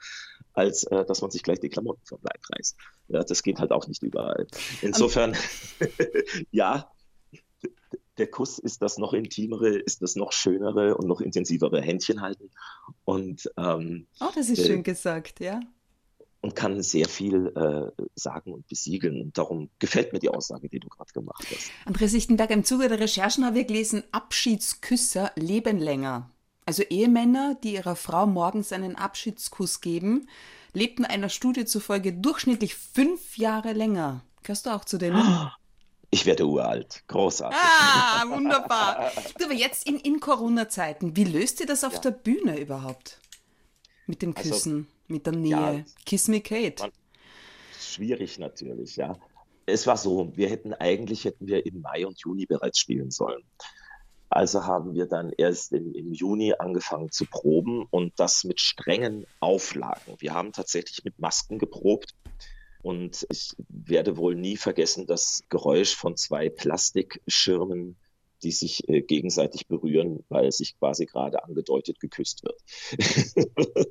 als 0.52 0.84
äh, 0.84 1.04
dass 1.04 1.22
man 1.22 1.30
sich 1.30 1.42
gleich 1.42 1.60
die 1.60 1.68
Klamotten 1.68 2.04
vom 2.04 2.18
Leib 2.22 2.40
reißt. 2.50 2.76
Ja, 3.08 3.22
das 3.22 3.42
geht 3.42 3.60
halt 3.60 3.70
auch 3.70 3.86
nicht 3.86 4.02
überall. 4.02 4.46
Insofern, 4.80 5.36
ja, 6.50 6.90
der 8.18 8.26
Kuss 8.26 8.58
ist 8.58 8.82
das 8.82 8.98
noch 8.98 9.12
intimere, 9.12 9.78
ist 9.78 10.02
das 10.02 10.16
noch 10.16 10.32
schönere 10.32 10.96
und 10.96 11.06
noch 11.06 11.20
intensivere 11.20 11.80
Händchen 11.80 12.20
halten. 12.20 12.50
Und, 13.04 13.50
ähm, 13.56 14.06
oh, 14.20 14.28
das 14.34 14.48
ist 14.50 14.58
äh, 14.58 14.66
schön 14.66 14.82
gesagt, 14.82 15.40
ja 15.40 15.60
und 16.42 16.56
kann 16.56 16.82
sehr 16.82 17.08
viel 17.08 17.46
äh, 17.56 18.04
sagen 18.14 18.52
und 18.52 18.66
besiegeln. 18.68 19.22
Und 19.22 19.38
darum 19.38 19.70
gefällt 19.78 20.12
mir 20.12 20.18
die 20.18 20.28
Aussage, 20.28 20.68
die 20.68 20.80
du 20.80 20.88
gerade 20.88 21.12
gemacht 21.12 21.46
hast. 21.50 21.70
Andreas 21.86 22.12
Lichtenberger, 22.12 22.54
im 22.54 22.64
Zuge 22.64 22.88
der 22.88 23.00
Recherchen 23.00 23.46
haben 23.46 23.54
wir 23.54 23.64
gelesen, 23.64 24.02
Abschiedsküsser 24.10 25.32
leben 25.36 25.78
länger. 25.78 26.30
Also 26.66 26.82
Ehemänner, 26.82 27.56
die 27.62 27.74
ihrer 27.74 27.96
Frau 27.96 28.26
morgens 28.26 28.72
einen 28.72 28.96
Abschiedskuss 28.96 29.80
geben, 29.80 30.28
lebten 30.72 31.04
einer 31.04 31.28
Studie 31.28 31.64
zufolge 31.64 32.12
durchschnittlich 32.12 32.74
fünf 32.74 33.38
Jahre 33.38 33.72
länger. 33.72 34.22
Gehörst 34.42 34.66
du 34.66 34.70
auch 34.70 34.84
zu 34.84 34.98
denen? 34.98 35.50
Ich 36.10 36.26
werde 36.26 36.46
uralt. 36.46 37.04
Großartig. 37.06 37.58
Ah, 37.58 38.24
wunderbar. 38.28 39.12
aber 39.42 39.54
jetzt 39.54 39.86
in, 39.86 39.98
in 39.98 40.20
Corona-Zeiten, 40.20 41.16
wie 41.16 41.24
löst 41.24 41.60
ihr 41.60 41.66
das 41.66 41.84
auf 41.84 41.94
ja. 41.94 42.00
der 42.00 42.10
Bühne 42.10 42.60
überhaupt? 42.60 43.18
Mit 44.06 44.20
dem 44.20 44.36
also, 44.36 44.50
Küssen, 44.50 44.76
also, 44.76 44.91
mit 45.08 45.26
der 45.26 45.34
Nähe. 45.34 45.50
Ja, 45.50 45.84
Kiss 46.06 46.28
me 46.28 46.40
Kate. 46.40 46.82
Man, 46.82 46.92
schwierig 47.78 48.38
natürlich, 48.38 48.96
ja. 48.96 49.18
Es 49.66 49.86
war 49.86 49.96
so, 49.96 50.32
wir 50.36 50.48
hätten 50.48 50.74
eigentlich 50.74 51.24
hätten 51.24 51.46
wir 51.46 51.64
im 51.64 51.80
Mai 51.80 52.06
und 52.06 52.18
Juni 52.20 52.46
bereits 52.46 52.78
spielen 52.78 53.10
sollen. 53.10 53.42
Also 54.28 54.64
haben 54.64 54.94
wir 54.94 55.06
dann 55.06 55.30
erst 55.36 55.72
im, 55.72 55.94
im, 55.94 56.14
Juni 56.14 56.54
angefangen 56.58 57.10
zu 57.10 57.26
proben 57.26 57.86
und 57.90 58.14
das 58.16 58.44
mit 58.44 58.60
strengen 58.60 59.26
Auflagen. 59.40 60.16
Wir 60.18 60.32
haben 60.32 60.52
tatsächlich 60.52 61.04
mit 61.04 61.18
Masken 61.18 61.58
geprobt 61.58 62.14
und 62.82 63.26
ich 63.30 63.54
werde 63.68 64.16
wohl 64.16 64.34
nie 64.34 64.56
vergessen 64.56 65.06
das 65.06 65.42
Geräusch 65.50 65.94
von 65.94 66.16
zwei 66.16 66.48
Plastikschirmen, 66.48 67.96
die 68.42 68.50
sich 68.50 68.88
äh, 68.88 69.02
gegenseitig 69.02 69.66
berühren, 69.68 70.24
weil 70.28 70.52
sich 70.52 70.78
quasi 70.78 71.06
gerade 71.06 71.44
angedeutet 71.44 72.00
geküsst 72.00 72.42
wird. 72.44 72.60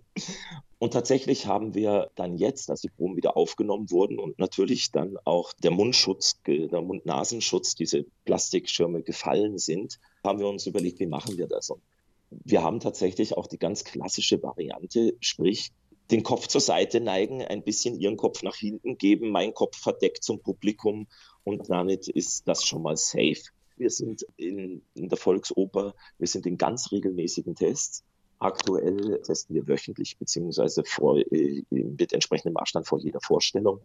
und 0.79 0.93
tatsächlich 0.93 1.47
haben 1.47 1.73
wir 1.73 2.11
dann 2.15 2.35
jetzt, 2.35 2.69
als 2.69 2.81
die 2.81 2.89
Proben 2.89 3.15
wieder 3.15 3.37
aufgenommen 3.37 3.89
wurden 3.91 4.19
und 4.19 4.39
natürlich 4.39 4.91
dann 4.91 5.17
auch 5.25 5.53
der 5.53 5.71
Mundschutz, 5.71 6.41
der 6.45 6.81
Mund-Nasenschutz, 6.81 7.75
diese 7.75 8.05
Plastikschirme 8.25 9.03
gefallen 9.03 9.57
sind, 9.57 9.99
haben 10.23 10.39
wir 10.39 10.47
uns 10.47 10.65
überlegt, 10.65 10.99
wie 10.99 11.07
machen 11.07 11.37
wir 11.37 11.47
das? 11.47 11.69
Und 11.69 11.81
wir 12.29 12.63
haben 12.63 12.79
tatsächlich 12.79 13.35
auch 13.35 13.47
die 13.47 13.57
ganz 13.57 13.83
klassische 13.83 14.41
Variante, 14.41 15.15
sprich 15.19 15.71
den 16.11 16.23
Kopf 16.23 16.47
zur 16.47 16.61
Seite 16.61 16.99
neigen, 16.99 17.41
ein 17.41 17.63
bisschen 17.63 17.99
ihren 17.99 18.17
Kopf 18.17 18.43
nach 18.43 18.55
hinten 18.55 18.97
geben, 18.97 19.29
mein 19.29 19.53
Kopf 19.53 19.77
verdeckt 19.77 20.23
zum 20.23 20.41
Publikum 20.41 21.07
und 21.43 21.69
damit 21.69 22.07
ist 22.07 22.47
das 22.47 22.65
schon 22.65 22.81
mal 22.81 22.97
safe. 22.97 23.41
Wir 23.77 23.89
sind 23.89 24.25
in, 24.37 24.81
in 24.93 25.09
der 25.09 25.17
Volksoper, 25.17 25.95
wir 26.17 26.27
sind 26.27 26.45
in 26.45 26.57
ganz 26.57 26.91
regelmäßigen 26.91 27.55
Tests. 27.55 28.03
Aktuell 28.39 29.21
testen 29.21 29.55
wir 29.55 29.67
wöchentlich 29.67 30.17
beziehungsweise 30.17 30.83
äh, 31.31 31.63
mit 31.69 32.11
entsprechendem 32.11 32.57
Abstand 32.57 32.87
vor 32.87 32.99
jeder 32.99 33.21
Vorstellung. 33.21 33.81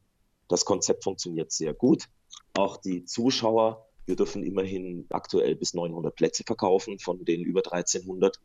Das 0.49 0.65
Konzept 0.65 1.05
funktioniert 1.05 1.53
sehr 1.53 1.75
gut. 1.75 2.09
Auch 2.55 2.79
die 2.79 3.05
Zuschauer, 3.05 3.87
wir 4.07 4.17
dürfen 4.17 4.43
immerhin 4.43 5.07
aktuell 5.11 5.57
bis 5.57 5.75
900 5.75 6.15
Plätze 6.15 6.45
verkaufen 6.45 6.99
von 6.99 7.25
den 7.25 7.43
über 7.43 7.61
1300. 7.61 8.41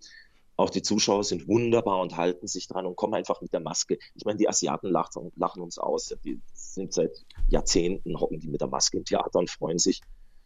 Auch 0.57 0.69
die 0.69 0.81
Zuschauer 0.81 1.23
sind 1.23 1.47
wunderbar 1.47 2.01
und 2.01 2.17
halten 2.17 2.47
sich 2.47 2.67
dran 2.67 2.85
und 2.85 2.95
kommen 2.95 3.13
einfach 3.13 3.41
mit 3.41 3.53
der 3.53 3.61
Maske. 3.61 3.97
Ich 4.15 4.25
meine, 4.25 4.37
die 4.37 4.49
Asiaten 4.49 4.89
lachen, 4.89 5.31
lachen 5.35 5.61
uns 5.61 5.77
aus. 5.77 6.13
Die 6.25 6.41
sind 6.53 6.93
seit 6.93 7.25
Jahrzehnten, 7.47 8.19
hocken 8.19 8.39
die 8.39 8.49
mit 8.49 8.61
der 8.61 8.67
Maske 8.67 8.97
im 8.97 9.05
Theater 9.05 9.39
und 9.39 9.49
freuen 9.49 9.79
sich 9.79 10.01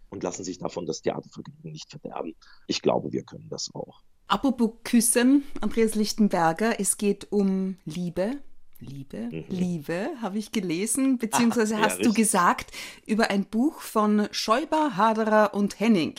und 0.10 0.24
lassen 0.24 0.44
sich 0.44 0.58
davon 0.58 0.86
das 0.86 1.02
Theatervergnügen 1.02 1.72
nicht 1.72 1.90
verderben. 1.90 2.36
Ich 2.68 2.82
glaube, 2.82 3.12
wir 3.12 3.24
können 3.24 3.50
das 3.50 3.70
auch. 3.74 4.02
Apropos 4.28 4.72
Küssen, 4.84 5.44
Andreas 5.62 5.96
Lichtenberger, 5.96 6.80
es 6.80 6.98
geht 6.98 7.32
um 7.32 7.78
Liebe. 7.86 8.40
Liebe, 8.80 9.30
mhm. 9.32 9.46
Liebe, 9.48 10.10
habe 10.22 10.38
ich 10.38 10.52
gelesen, 10.52 11.18
beziehungsweise 11.20 11.78
ah, 11.78 11.82
hast 11.82 12.00
ja, 12.00 12.04
du 12.04 12.14
gesagt 12.14 12.72
über 13.06 13.30
ein 13.30 13.46
Buch 13.46 13.80
von 13.80 14.28
Schäuber, 14.32 14.98
Haderer 14.98 15.54
und 15.54 15.80
Henning. 15.80 16.16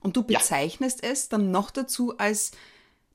Und 0.00 0.16
du 0.16 0.22
bezeichnest 0.22 1.02
ja. 1.02 1.10
es 1.10 1.28
dann 1.28 1.50
noch 1.50 1.70
dazu 1.70 2.16
als 2.18 2.52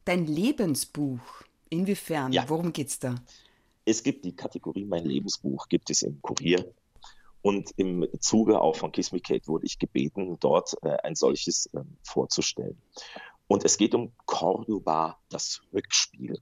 dein 0.05 0.25
Lebensbuch. 0.25 1.21
Inwiefern? 1.69 2.33
Ja. 2.33 2.45
Worum 2.49 2.73
es 2.75 2.99
da? 2.99 3.15
Es 3.85 4.03
gibt 4.03 4.25
die 4.25 4.35
Kategorie 4.35 4.85
Mein 4.85 5.05
Lebensbuch, 5.05 5.67
gibt 5.69 5.89
es 5.89 6.01
im 6.01 6.21
Kurier. 6.21 6.73
Und 7.41 7.71
im 7.77 8.07
Zuge 8.19 8.61
auch 8.61 8.75
von 8.75 8.91
Kiss 8.91 9.11
Me 9.11 9.19
Kate 9.19 9.47
wurde 9.47 9.65
ich 9.65 9.79
gebeten, 9.79 10.37
dort 10.39 10.75
äh, 10.83 10.97
ein 11.03 11.15
solches 11.15 11.67
äh, 11.73 11.81
vorzustellen. 12.03 12.79
Und 13.47 13.65
es 13.65 13.77
geht 13.77 13.95
um 13.95 14.13
Cordoba, 14.25 15.17
das 15.29 15.61
Rückspiel. 15.73 16.39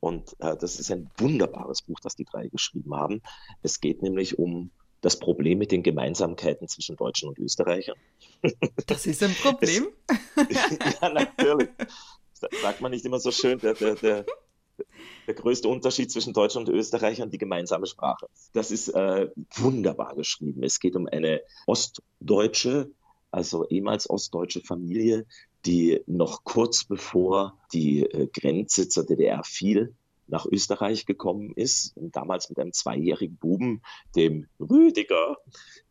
Und 0.00 0.36
äh, 0.40 0.56
das 0.56 0.78
ist 0.78 0.90
ein 0.90 1.10
wunderbares 1.18 1.82
Buch, 1.82 2.00
das 2.00 2.16
die 2.16 2.24
drei 2.24 2.48
geschrieben 2.48 2.94
haben. 2.94 3.22
Es 3.62 3.80
geht 3.80 4.02
nämlich 4.02 4.38
um 4.38 4.70
das 5.00 5.18
Problem 5.18 5.58
mit 5.58 5.72
den 5.72 5.82
Gemeinsamkeiten 5.82 6.68
zwischen 6.68 6.96
Deutschen 6.96 7.28
und 7.28 7.38
Österreichern. 7.38 7.96
Das 8.86 9.06
ist 9.06 9.22
ein 9.22 9.34
Problem? 9.34 9.88
Es, 10.36 10.98
ja, 11.00 11.08
natürlich 11.08 11.68
sagt 12.62 12.80
man 12.80 12.92
nicht 12.92 13.04
immer 13.04 13.18
so 13.18 13.30
schön, 13.30 13.58
der, 13.58 13.74
der, 13.74 13.94
der, 13.96 14.26
der 15.26 15.34
größte 15.34 15.68
Unterschied 15.68 16.10
zwischen 16.10 16.32
Deutschen 16.32 16.60
und 16.60 16.68
Österreichern, 16.68 17.30
die 17.30 17.38
gemeinsame 17.38 17.86
Sprache. 17.86 18.28
Das 18.52 18.70
ist 18.70 18.88
äh, 18.88 19.28
wunderbar 19.54 20.14
geschrieben. 20.14 20.62
Es 20.62 20.80
geht 20.80 20.96
um 20.96 21.06
eine 21.06 21.42
ostdeutsche, 21.66 22.90
also 23.30 23.66
ehemals 23.68 24.08
ostdeutsche 24.08 24.60
Familie, 24.60 25.26
die 25.66 26.00
noch 26.06 26.44
kurz 26.44 26.84
bevor 26.84 27.58
die 27.72 28.02
äh, 28.02 28.28
Grenze 28.28 28.88
zur 28.88 29.04
DDR 29.04 29.42
fiel, 29.44 29.94
nach 30.28 30.46
Österreich 30.46 31.06
gekommen 31.06 31.52
ist, 31.56 31.94
damals 31.96 32.50
mit 32.50 32.58
einem 32.58 32.72
zweijährigen 32.72 33.36
Buben, 33.36 33.82
dem 34.14 34.46
Rüdiger, 34.60 35.38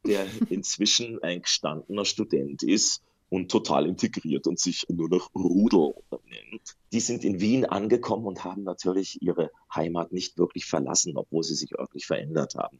der 0.05 0.25
inzwischen 0.49 1.21
ein 1.23 1.41
gestandener 1.41 2.05
Student 2.05 2.63
ist 2.63 3.03
und 3.29 3.51
total 3.51 3.87
integriert 3.87 4.47
und 4.47 4.59
sich 4.59 4.85
nur 4.89 5.09
noch 5.09 5.29
Rudel 5.35 5.93
nennt. 6.25 6.77
Die 6.93 6.99
sind 6.99 7.23
in 7.23 7.41
Wien 7.41 7.65
angekommen 7.65 8.25
und 8.25 8.43
haben 8.43 8.63
natürlich 8.63 9.21
ihre 9.21 9.51
Heimat 9.73 10.13
nicht 10.13 10.37
wirklich 10.37 10.65
verlassen, 10.65 11.17
obwohl 11.17 11.43
sie 11.43 11.55
sich 11.55 11.77
örtlich 11.77 12.05
verändert 12.05 12.55
haben. 12.55 12.79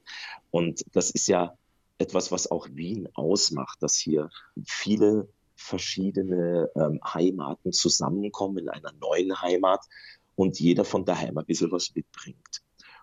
Und 0.50 0.86
das 0.94 1.12
ist 1.12 1.28
ja 1.28 1.58
etwas, 1.98 2.32
was 2.32 2.50
auch 2.50 2.68
Wien 2.72 3.10
ausmacht, 3.14 3.82
dass 3.82 3.96
hier 3.98 4.30
viele 4.66 5.28
verschiedene 5.56 6.70
ähm, 6.76 7.00
Heimaten 7.04 7.74
zusammenkommen 7.74 8.60
in 8.60 8.70
einer 8.70 8.94
neuen 8.94 9.42
Heimat 9.42 9.84
und 10.36 10.60
jeder 10.60 10.86
von 10.86 11.04
daheim 11.04 11.38
ein 11.38 11.46
bisschen 11.46 11.72
was 11.72 11.94
mitbringt. 11.96 12.62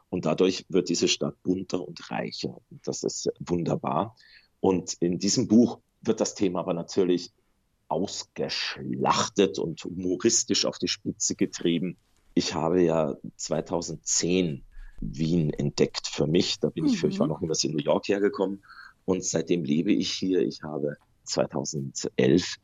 Und 0.08 0.26
dadurch 0.26 0.64
wird 0.68 0.88
diese 0.88 1.08
Stadt 1.08 1.42
bunter 1.42 1.86
und 1.86 2.10
reicher. 2.10 2.56
Das 2.84 3.02
ist 3.02 3.30
wunderbar. 3.40 4.16
Und 4.60 4.94
in 5.00 5.18
diesem 5.18 5.48
Buch 5.48 5.80
wird 6.06 6.20
das 6.20 6.34
Thema 6.34 6.61
aber 6.61 6.75
natürlich 6.75 7.32
ausgeschlachtet 7.88 9.58
und 9.58 9.84
humoristisch 9.84 10.64
auf 10.64 10.78
die 10.78 10.88
Spitze 10.88 11.34
getrieben. 11.34 11.96
Ich 12.34 12.54
habe 12.54 12.82
ja 12.82 13.14
2010 13.37 14.64
Wien 15.00 15.50
entdeckt 15.50 16.08
für 16.08 16.26
mich. 16.26 16.61
Da 16.61 16.70
bin 16.70 16.84
mhm. 16.84 16.90
ich 16.90 17.00
für, 17.00 17.08
ich 17.08 17.18
war 17.18 17.26
mhm. 17.26 17.32
noch 17.32 17.40
niemals 17.40 17.62
in 17.64 17.73
New 17.73 17.82
York 17.82 18.08
hergekommen 18.08 18.62
und 19.04 19.25
seitdem 19.25 19.64
lebe 19.64 19.92
ich 19.92 20.11
hier. 20.11 20.40
Ich 20.40 20.62
habe 20.62 20.96
2011, 21.25 22.56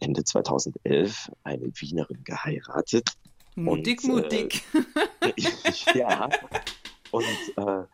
Ende 0.00 0.24
2011, 0.24 1.30
eine 1.42 1.70
Wienerin 1.74 2.22
geheiratet. 2.24 3.10
Mutig, 3.56 4.04
und, 4.04 4.10
mutig. 4.10 4.62
Äh, 5.20 5.32
ja. 5.98 6.28
Und 7.10 7.24
äh, 7.56 7.84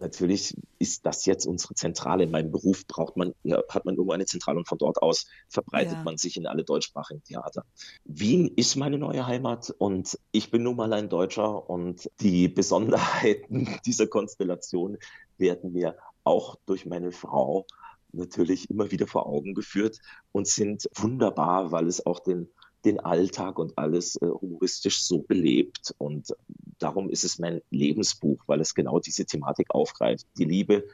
natürlich 0.00 0.56
ist 0.78 1.06
das 1.06 1.26
jetzt 1.26 1.46
unsere 1.46 1.74
Zentrale. 1.74 2.24
In 2.24 2.30
meinem 2.30 2.50
Beruf 2.50 2.86
braucht 2.86 3.16
man, 3.16 3.34
hat 3.68 3.84
man 3.84 3.94
irgendwo 3.94 4.12
eine 4.12 4.26
Zentrale 4.26 4.58
und 4.58 4.68
von 4.68 4.78
dort 4.78 5.02
aus 5.02 5.26
verbreitet 5.48 5.94
ja. 5.94 6.02
man 6.02 6.16
sich 6.16 6.36
in 6.36 6.46
alle 6.46 6.64
deutschsprachigen 6.64 7.22
Theater. 7.22 7.64
Wien 8.04 8.52
ist 8.56 8.76
meine 8.76 8.98
neue 8.98 9.26
Heimat 9.26 9.74
und 9.78 10.18
ich 10.30 10.50
bin 10.50 10.62
nun 10.62 10.76
mal 10.76 10.92
ein 10.92 11.08
Deutscher 11.08 11.68
und 11.68 12.10
die 12.20 12.48
Besonderheiten 12.48 13.68
dieser 13.86 14.06
Konstellation 14.06 14.98
werden 15.38 15.72
mir 15.72 15.96
auch 16.24 16.56
durch 16.66 16.86
meine 16.86 17.12
Frau 17.12 17.66
natürlich 18.12 18.70
immer 18.70 18.90
wieder 18.90 19.06
vor 19.06 19.26
Augen 19.26 19.54
geführt 19.54 19.98
und 20.32 20.46
sind 20.46 20.88
wunderbar, 20.94 21.72
weil 21.72 21.86
es 21.86 22.04
auch 22.04 22.20
den 22.20 22.48
den 22.84 23.00
Alltag 23.00 23.58
und 23.58 23.78
alles 23.78 24.16
äh, 24.16 24.26
humoristisch 24.26 25.02
so 25.02 25.18
belebt. 25.18 25.94
Und 25.98 26.34
darum 26.78 27.10
ist 27.10 27.24
es 27.24 27.38
mein 27.38 27.60
Lebensbuch, 27.70 28.42
weil 28.46 28.60
es 28.60 28.74
genau 28.74 28.98
diese 28.98 29.24
Thematik 29.24 29.70
aufgreift. 29.70 30.26
Die 30.36 30.44
Liebe 30.44 30.84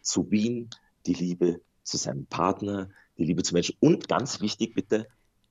zu 0.00 0.30
Wien, 0.30 0.68
die 1.06 1.14
Liebe 1.14 1.60
zu 1.82 1.96
seinem 1.96 2.26
Partner, 2.26 2.90
die 3.16 3.24
Liebe 3.24 3.42
zu 3.42 3.54
Menschen 3.54 3.76
und 3.80 4.08
ganz 4.08 4.40
wichtig 4.40 4.74
bitte 4.74 5.06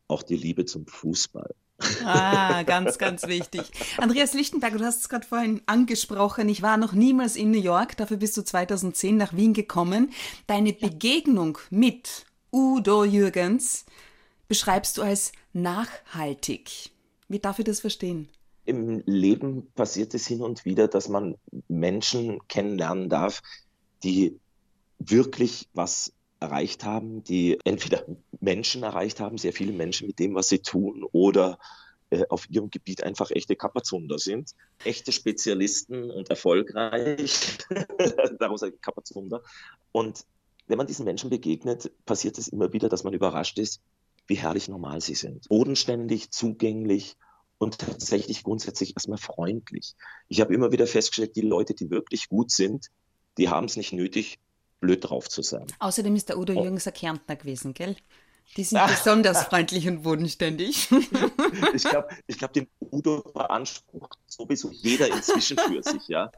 auch 0.08 0.24
die 0.24 0.38
Liebe 0.38 0.66
zum 0.66 0.86
Fußball. 0.86 1.54
Ah, 2.04 2.64
ganz, 2.64 2.98
ganz 2.98 3.28
wichtig. 3.28 3.62
Andreas 3.98 4.34
Lichtenberg, 4.34 4.78
du 4.78 4.84
hast 4.84 5.02
es 5.02 5.10
gerade 5.10 5.28
vorhin 5.28 5.62
angesprochen. 5.68 6.50
Ich 6.50 6.62
war 6.62 6.78
noch 6.78 6.94
niemals 6.94 7.36
in 7.36 7.52
New 7.52 7.62
York, 7.62 7.98
dafür 7.98 8.18
bist 8.18 8.36
du 8.38 8.42
2010 8.44 9.16
nach 9.16 9.36
Wien 9.36 9.54
gekommen. 9.54 10.12
Deine 10.48 10.74
Begegnung 10.74 11.60
mit 11.70 12.26
Udo 12.52 13.04
Jürgens 13.04 13.86
beschreibst 14.48 14.98
du 14.98 15.04
als 15.04 15.34
nachhaltig. 15.58 16.92
Wie 17.28 17.40
darf 17.40 17.60
ich 17.60 17.66
das 17.66 17.82
verstehen? 17.82 18.30
Im 18.66 19.02
Leben 19.06 19.72
passiert 19.74 20.14
es 20.14 20.28
hin 20.28 20.42
und 20.42 20.66
wieder, 20.66 20.88
dass 20.88 21.10
man 21.10 21.36
Menschen 21.68 22.46
kennenlernen 22.48 23.10
darf, 23.10 23.42
die 24.04 24.40
wirklich 25.00 25.68
was 25.74 26.14
erreicht 26.40 26.84
haben, 26.84 27.24
die 27.24 27.60
entweder 27.64 28.06
Menschen 28.40 28.84
erreicht 28.84 29.20
haben, 29.20 29.38
sehr 29.38 29.54
viele 29.54 29.74
Menschen 29.74 30.08
mit 30.08 30.20
dem, 30.20 30.36
was 30.36 30.50
sie 30.50 30.60
tun, 30.60 31.04
oder 31.12 31.58
äh, 32.10 32.24
auf 32.30 32.50
ihrem 32.50 32.70
Gebiet 32.70 33.04
einfach 33.04 33.32
echte 33.32 33.56
Kapazunder 33.56 34.20
sind, 34.20 34.52
echte 34.84 35.12
Spezialisten 35.12 36.12
und 36.12 36.30
erfolgreich, 36.30 37.58
daraus 38.40 38.64
ein 38.64 38.80
Kapazunder. 38.80 39.42
Und 39.92 40.26
wenn 40.68 40.78
man 40.78 40.88
diesen 40.88 41.06
Menschen 41.06 41.30
begegnet, 41.30 41.92
passiert 42.06 42.38
es 42.38 42.48
immer 42.48 42.72
wieder, 42.74 42.90
dass 42.90 43.04
man 43.04 43.14
überrascht 43.14 43.58
ist, 43.60 43.82
wie 44.28 44.36
herrlich 44.36 44.68
normal 44.68 45.02
sie 45.02 45.16
sind. 45.16 45.48
Bodenständig, 45.48 46.32
zugänglich 46.32 47.16
und 47.58 47.80
tatsächlich 47.80 48.44
grundsätzlich 48.44 48.96
erstmal 48.96 49.18
freundlich. 49.18 49.96
Ich 50.28 50.42
habe 50.42 50.54
immer 50.54 50.72
wieder 50.72 50.86
festgestellt, 50.88 51.36
die 51.36 51.42
Leute, 51.42 51.74
die 51.74 51.90
wirklich 51.90 52.30
gut 52.30 52.52
sind, 52.52 52.88
die 53.38 53.50
haben 53.50 53.66
es 53.66 53.78
nicht 53.78 53.94
nötig, 53.94 54.40
blöd 54.80 55.10
drauf 55.10 55.30
zu 55.30 55.42
sein. 55.42 55.66
Außerdem 55.80 56.16
ist 56.16 56.30
der 56.30 56.38
Udo 56.38 56.54
oh. 56.54 56.64
Jürgens 56.64 56.88
ein 56.88 56.94
Kärntner 56.94 57.36
gewesen, 57.36 57.74
gell? 57.74 57.96
Die 58.56 58.64
sind 58.66 58.86
besonders 58.88 59.44
freundlich 59.46 59.88
und 59.88 60.04
bodenständig. 60.04 60.90
ich 61.74 61.84
glaube, 61.84 62.10
ich 62.28 62.38
glaub, 62.38 62.54
den 62.54 62.68
Udo 62.92 63.22
beansprucht 63.34 64.18
sowieso 64.28 64.72
jeder 64.72 65.08
inzwischen 65.08 65.58
für 65.58 65.82
sich, 65.84 66.08
ja 66.08 66.32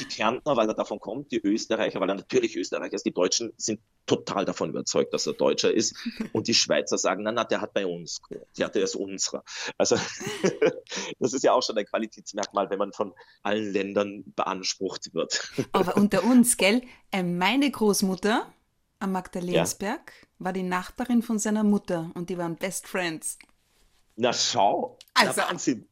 die 0.00 0.04
Kärntner, 0.04 0.56
weil 0.56 0.68
er 0.68 0.74
davon 0.74 1.00
kommt, 1.00 1.32
die 1.32 1.40
Österreicher, 1.40 2.00
weil 2.00 2.08
er 2.08 2.16
natürlich 2.16 2.56
Österreicher 2.56 2.94
ist. 2.94 3.06
Die 3.06 3.12
Deutschen 3.12 3.52
sind 3.56 3.80
total 4.06 4.44
davon 4.44 4.70
überzeugt, 4.70 5.12
dass 5.12 5.26
er 5.26 5.34
Deutscher 5.34 5.72
ist. 5.72 5.94
Und 6.32 6.48
die 6.48 6.54
Schweizer 6.54 6.98
sagen, 6.98 7.22
na, 7.22 7.32
na, 7.32 7.44
der 7.44 7.60
hat 7.60 7.74
bei 7.74 7.86
uns 7.86 8.20
gewohnt. 8.22 8.46
Ja, 8.56 8.68
der 8.68 8.84
ist 8.84 8.96
unserer. 8.96 9.44
Also, 9.76 9.96
das 11.18 11.32
ist 11.32 11.44
ja 11.44 11.52
auch 11.52 11.62
schon 11.62 11.76
ein 11.78 11.86
Qualitätsmerkmal, 11.86 12.70
wenn 12.70 12.78
man 12.78 12.92
von 12.92 13.14
allen 13.42 13.72
Ländern 13.72 14.24
beansprucht 14.34 15.14
wird. 15.14 15.52
Aber 15.72 15.96
unter 15.96 16.24
uns, 16.24 16.56
gell? 16.56 16.82
Äh, 17.10 17.22
meine 17.22 17.70
Großmutter 17.70 18.52
am 18.98 19.12
Magdalensberg 19.12 20.12
ja. 20.12 20.28
war 20.38 20.52
die 20.52 20.62
Nachbarin 20.62 21.22
von 21.22 21.38
seiner 21.38 21.64
Mutter 21.64 22.10
und 22.14 22.30
die 22.30 22.38
waren 22.38 22.56
Best 22.56 22.86
Friends. 22.88 23.38
Na, 24.16 24.32
schau. 24.32 24.98
Also, 25.14 25.40
na, 25.40 25.50
Wahnsinn. 25.50 25.88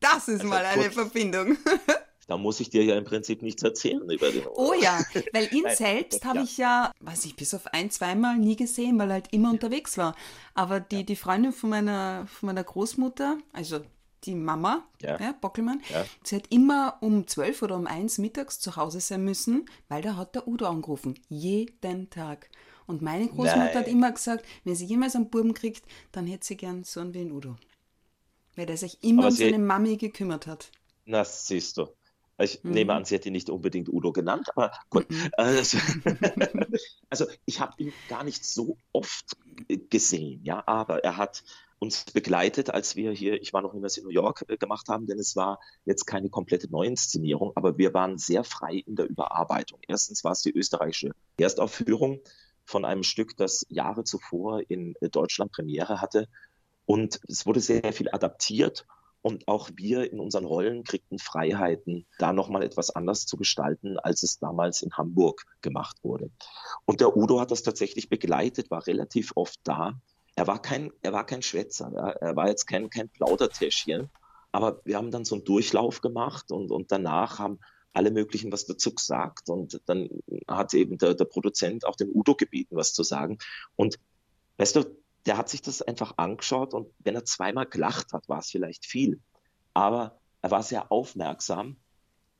Das 0.00 0.28
ist 0.28 0.40
also, 0.40 0.46
mal 0.46 0.64
eine 0.64 0.84
gut. 0.84 0.94
Verbindung 0.94 1.58
da 2.26 2.36
muss 2.36 2.60
ich 2.60 2.70
dir 2.70 2.84
ja 2.84 2.96
im 2.96 3.04
Prinzip 3.04 3.42
nichts 3.42 3.62
erzählen 3.62 4.08
über 4.08 4.30
den 4.30 4.46
Ort. 4.46 4.56
Oh 4.56 4.72
ja, 4.80 5.04
weil 5.32 5.52
ihn 5.52 5.64
selbst 5.74 6.24
habe 6.24 6.42
ich 6.42 6.58
ja, 6.58 6.92
weiß 7.00 7.24
ich, 7.24 7.36
bis 7.36 7.54
auf 7.54 7.66
ein, 7.68 7.90
zweimal 7.90 8.38
nie 8.38 8.56
gesehen, 8.56 8.98
weil 8.98 9.10
er 9.10 9.14
halt 9.14 9.32
immer 9.32 9.50
unterwegs 9.50 9.98
war. 9.98 10.14
Aber 10.54 10.80
die, 10.80 10.98
ja. 10.98 11.02
die 11.02 11.16
Freundin 11.16 11.52
von 11.52 11.70
meiner, 11.70 12.26
von 12.26 12.48
meiner 12.48 12.64
Großmutter, 12.64 13.38
also 13.52 13.80
die 14.24 14.34
Mama, 14.34 14.86
ja. 15.00 15.18
Ja, 15.18 15.32
Bockelmann, 15.32 15.82
ja. 15.88 16.04
sie 16.22 16.36
hat 16.36 16.44
immer 16.50 16.98
um 17.00 17.26
zwölf 17.26 17.62
oder 17.62 17.76
um 17.76 17.86
eins 17.86 18.18
mittags 18.18 18.60
zu 18.60 18.76
Hause 18.76 19.00
sein 19.00 19.24
müssen, 19.24 19.66
weil 19.88 20.02
da 20.02 20.16
hat 20.16 20.34
der 20.34 20.46
Udo 20.46 20.66
angerufen. 20.66 21.18
Jeden 21.28 22.10
Tag. 22.10 22.50
Und 22.86 23.02
meine 23.02 23.28
Großmutter 23.28 23.56
Nein. 23.56 23.74
hat 23.74 23.88
immer 23.88 24.12
gesagt, 24.12 24.44
wenn 24.64 24.74
sie 24.74 24.84
jemals 24.84 25.14
einen 25.14 25.30
Buben 25.30 25.54
kriegt, 25.54 25.84
dann 26.12 26.26
hätte 26.26 26.46
sie 26.46 26.56
gern 26.56 26.84
so 26.84 27.00
einen 27.00 27.14
wie 27.14 27.18
den 27.18 27.32
Udo. 27.32 27.56
Weil 28.56 28.66
der 28.66 28.76
sich 28.76 29.02
immer 29.02 29.22
Aber 29.22 29.30
um 29.30 29.36
seine 29.36 29.58
Mami 29.58 29.96
gekümmert 29.96 30.46
hat. 30.46 30.70
Na, 31.06 31.24
siehst 31.24 31.78
du. 31.78 31.88
Ich 32.40 32.62
mhm. 32.62 32.72
nehme 32.72 32.94
an, 32.94 33.04
sie 33.04 33.14
hätte 33.14 33.30
nicht 33.30 33.50
unbedingt 33.50 33.88
Udo 33.88 34.12
genannt, 34.12 34.48
aber 34.54 34.72
gut. 34.88 35.10
Mhm. 35.10 35.30
Also, 35.36 35.78
also, 37.10 37.26
ich 37.46 37.60
habe 37.60 37.74
ihn 37.78 37.92
gar 38.08 38.24
nicht 38.24 38.44
so 38.44 38.76
oft 38.92 39.36
gesehen, 39.90 40.40
ja, 40.44 40.62
aber 40.66 41.04
er 41.04 41.16
hat 41.16 41.42
uns 41.80 42.04
begleitet, 42.04 42.70
als 42.70 42.94
wir 42.94 43.10
hier, 43.12 43.40
ich 43.40 43.52
war 43.52 43.62
noch 43.62 43.72
niemals 43.72 43.96
in 43.96 44.04
New 44.04 44.10
York 44.10 44.44
äh, 44.48 44.58
gemacht 44.58 44.88
haben, 44.88 45.06
denn 45.06 45.18
es 45.18 45.34
war 45.34 45.58
jetzt 45.86 46.04
keine 46.04 46.28
komplette 46.28 46.70
Neuinszenierung, 46.70 47.52
aber 47.54 47.78
wir 47.78 47.94
waren 47.94 48.18
sehr 48.18 48.44
frei 48.44 48.82
in 48.86 48.96
der 48.96 49.08
Überarbeitung. 49.08 49.80
Erstens 49.88 50.22
war 50.22 50.32
es 50.32 50.42
die 50.42 50.52
österreichische 50.52 51.12
Erstaufführung 51.38 52.20
von 52.64 52.84
einem 52.84 53.02
Stück, 53.02 53.36
das 53.36 53.66
Jahre 53.70 54.04
zuvor 54.04 54.62
in 54.68 54.94
äh, 55.00 55.08
Deutschland 55.08 55.52
Premiere 55.52 56.00
hatte. 56.02 56.28
Und 56.84 57.20
es 57.26 57.46
wurde 57.46 57.60
sehr 57.60 57.92
viel 57.92 58.10
adaptiert 58.10 58.86
und 59.22 59.48
auch 59.48 59.70
wir 59.76 60.10
in 60.10 60.20
unseren 60.20 60.44
Rollen 60.44 60.84
kriegten 60.84 61.18
Freiheiten, 61.18 62.06
da 62.18 62.32
nochmal 62.32 62.62
etwas 62.62 62.90
anders 62.90 63.26
zu 63.26 63.36
gestalten, 63.36 63.98
als 63.98 64.22
es 64.22 64.38
damals 64.38 64.82
in 64.82 64.92
Hamburg 64.92 65.44
gemacht 65.60 65.96
wurde. 66.02 66.30
Und 66.86 67.00
der 67.00 67.16
Udo 67.16 67.40
hat 67.40 67.50
das 67.50 67.62
tatsächlich 67.62 68.08
begleitet, 68.08 68.70
war 68.70 68.86
relativ 68.86 69.32
oft 69.34 69.60
da. 69.64 70.00
Er 70.36 70.46
war 70.46 70.62
kein, 70.62 70.90
er 71.02 71.12
war 71.12 71.26
kein 71.26 71.42
Schwätzer, 71.42 71.88
er 72.20 72.36
war 72.36 72.48
jetzt 72.48 72.66
kein, 72.66 72.88
kein 72.88 73.08
Plaudertäschchen. 73.08 74.10
Aber 74.52 74.80
wir 74.84 74.96
haben 74.96 75.10
dann 75.10 75.24
so 75.24 75.36
einen 75.36 75.44
Durchlauf 75.44 76.00
gemacht 76.00 76.50
und, 76.50 76.70
und 76.70 76.90
danach 76.90 77.38
haben 77.38 77.60
alle 77.92 78.10
möglichen 78.10 78.52
was 78.52 78.66
dazu 78.66 78.94
gesagt. 78.94 79.48
Und 79.48 79.80
dann 79.86 80.08
hat 80.48 80.74
eben 80.74 80.98
der, 80.98 81.14
der 81.14 81.24
Produzent 81.24 81.86
auch 81.86 81.96
den 81.96 82.10
Udo 82.12 82.34
gebeten, 82.34 82.76
was 82.76 82.92
zu 82.92 83.02
sagen. 83.02 83.38
Und 83.76 83.98
weißt 84.56 84.76
du, 84.76 84.99
der 85.26 85.36
hat 85.36 85.48
sich 85.48 85.62
das 85.62 85.82
einfach 85.82 86.14
angeschaut 86.16 86.74
und 86.74 86.88
wenn 86.98 87.14
er 87.14 87.24
zweimal 87.24 87.66
gelacht 87.66 88.12
hat, 88.12 88.28
war 88.28 88.38
es 88.38 88.50
vielleicht 88.50 88.86
viel. 88.86 89.20
Aber 89.74 90.18
er 90.42 90.50
war 90.50 90.62
sehr 90.62 90.90
aufmerksam 90.90 91.76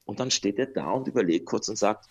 und 0.06 0.20
dann 0.20 0.30
steht 0.30 0.58
er 0.58 0.66
da 0.66 0.90
und 0.92 1.06
überlegt 1.08 1.46
kurz 1.46 1.68
und 1.68 1.76
sagt, 1.76 2.08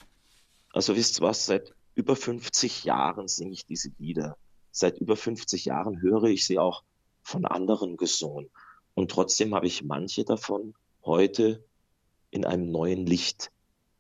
also 0.72 0.96
wisst 0.96 1.20
ihr 1.20 1.24
was, 1.24 1.46
seit 1.46 1.74
über 1.96 2.16
50 2.16 2.84
Jahren 2.84 3.28
singe 3.28 3.54
ich 3.54 3.66
diese 3.66 3.92
Lieder. 3.98 4.38
Seit 4.72 5.00
über 5.00 5.18
50 5.18 5.66
Jahren 5.66 6.02
höre 6.02 6.26
ich 6.26 6.46
sie 6.46 6.60
auch 6.60 6.84
von 7.24 7.46
anderen 7.46 7.98
gesungen. 7.98 8.50
Und 8.94 9.12
trotzdem 9.12 9.56
habe 9.56 9.68
ich 9.68 9.84
manche 9.84 10.24
davon 10.24 10.76
heute 11.04 11.64
in 12.30 12.46
einem 12.46 12.72
neuen 12.72 13.06
Licht 13.06 13.52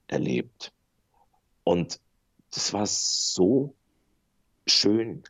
erlebt. 0.08 0.72
Und 1.64 2.00
das 2.52 2.74
war 2.74 2.86
so 2.86 3.76
schön 4.68 5.24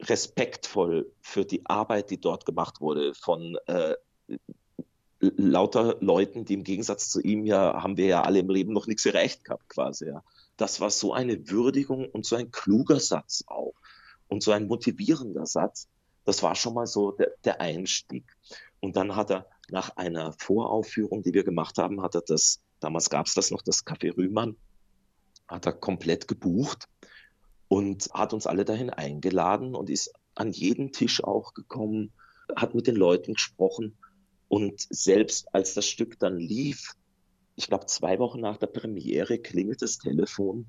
respektvoll 0.00 1.10
für 1.20 1.44
die 1.44 1.66
Arbeit, 1.66 2.10
die 2.10 2.20
dort 2.20 2.46
gemacht 2.46 2.80
wurde 2.80 3.14
von 3.14 3.56
äh, 3.66 3.94
lauter 5.20 5.96
Leuten, 6.00 6.44
die 6.44 6.54
im 6.54 6.64
Gegensatz 6.64 7.10
zu 7.10 7.20
ihm 7.20 7.44
ja, 7.44 7.82
haben 7.82 7.96
wir 7.96 8.06
ja 8.06 8.22
alle 8.22 8.38
im 8.38 8.50
Leben 8.50 8.72
noch 8.72 8.86
nichts 8.86 9.04
erreicht 9.04 9.44
gehabt 9.44 9.68
quasi. 9.68 10.06
Ja. 10.06 10.22
Das 10.56 10.80
war 10.80 10.90
so 10.90 11.12
eine 11.12 11.50
Würdigung 11.50 12.08
und 12.08 12.24
so 12.24 12.36
ein 12.36 12.50
kluger 12.50 13.00
Satz 13.00 13.44
auch 13.46 13.74
und 14.28 14.42
so 14.42 14.52
ein 14.52 14.68
motivierender 14.68 15.46
Satz. 15.46 15.88
Das 16.24 16.42
war 16.42 16.54
schon 16.54 16.74
mal 16.74 16.86
so 16.86 17.12
der, 17.12 17.32
der 17.44 17.60
Einstieg. 17.60 18.24
Und 18.80 18.96
dann 18.96 19.16
hat 19.16 19.30
er 19.30 19.46
nach 19.70 19.96
einer 19.96 20.32
Voraufführung, 20.34 21.22
die 21.22 21.34
wir 21.34 21.42
gemacht 21.42 21.78
haben, 21.78 22.02
hat 22.02 22.14
er 22.14 22.22
das, 22.22 22.60
damals 22.80 23.10
gab 23.10 23.26
es 23.26 23.34
das 23.34 23.50
noch, 23.50 23.62
das 23.62 23.84
Café 23.84 24.16
Rühmann, 24.16 24.56
hat 25.48 25.66
er 25.66 25.72
komplett 25.72 26.28
gebucht 26.28 26.88
und 27.68 28.10
hat 28.12 28.32
uns 28.32 28.46
alle 28.46 28.64
dahin 28.64 28.90
eingeladen 28.90 29.74
und 29.74 29.90
ist 29.90 30.12
an 30.34 30.52
jeden 30.52 30.92
Tisch 30.92 31.22
auch 31.22 31.54
gekommen, 31.54 32.12
hat 32.56 32.74
mit 32.74 32.86
den 32.86 32.96
Leuten 32.96 33.34
gesprochen 33.34 33.96
und 34.48 34.86
selbst 34.90 35.54
als 35.54 35.74
das 35.74 35.86
Stück 35.86 36.18
dann 36.18 36.38
lief, 36.38 36.94
ich 37.56 37.66
glaube 37.68 37.86
zwei 37.86 38.18
Wochen 38.18 38.40
nach 38.40 38.56
der 38.56 38.68
Premiere 38.68 39.38
klingelt 39.38 39.82
das 39.82 39.98
Telefon 39.98 40.66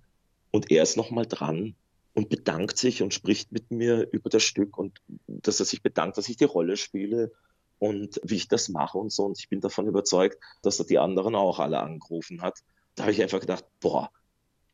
und 0.51 0.71
er 0.71 0.83
ist 0.83 0.97
nochmal 0.97 1.25
dran 1.25 1.75
und 2.13 2.29
bedankt 2.29 2.77
sich 2.77 3.01
und 3.01 3.13
spricht 3.13 3.51
mit 3.51 3.71
mir 3.71 4.07
über 4.11 4.29
das 4.29 4.43
Stück 4.43 4.77
und 4.77 4.99
dass 5.27 5.59
er 5.59 5.65
sich 5.65 5.81
bedankt, 5.81 6.17
dass 6.17 6.27
ich 6.27 6.37
die 6.37 6.45
Rolle 6.45 6.75
spiele 6.75 7.31
und 7.77 8.19
wie 8.23 8.35
ich 8.35 8.47
das 8.47 8.67
mache 8.69 8.97
und 8.97 9.11
so. 9.11 9.25
Und 9.25 9.39
ich 9.39 9.47
bin 9.47 9.61
davon 9.61 9.87
überzeugt, 9.87 10.37
dass 10.61 10.79
er 10.79 10.85
die 10.85 10.97
anderen 10.97 11.35
auch 11.35 11.59
alle 11.59 11.79
angerufen 11.79 12.41
hat. 12.41 12.59
Da 12.95 13.03
habe 13.03 13.13
ich 13.13 13.21
einfach 13.21 13.39
gedacht, 13.39 13.63
boah, 13.79 14.09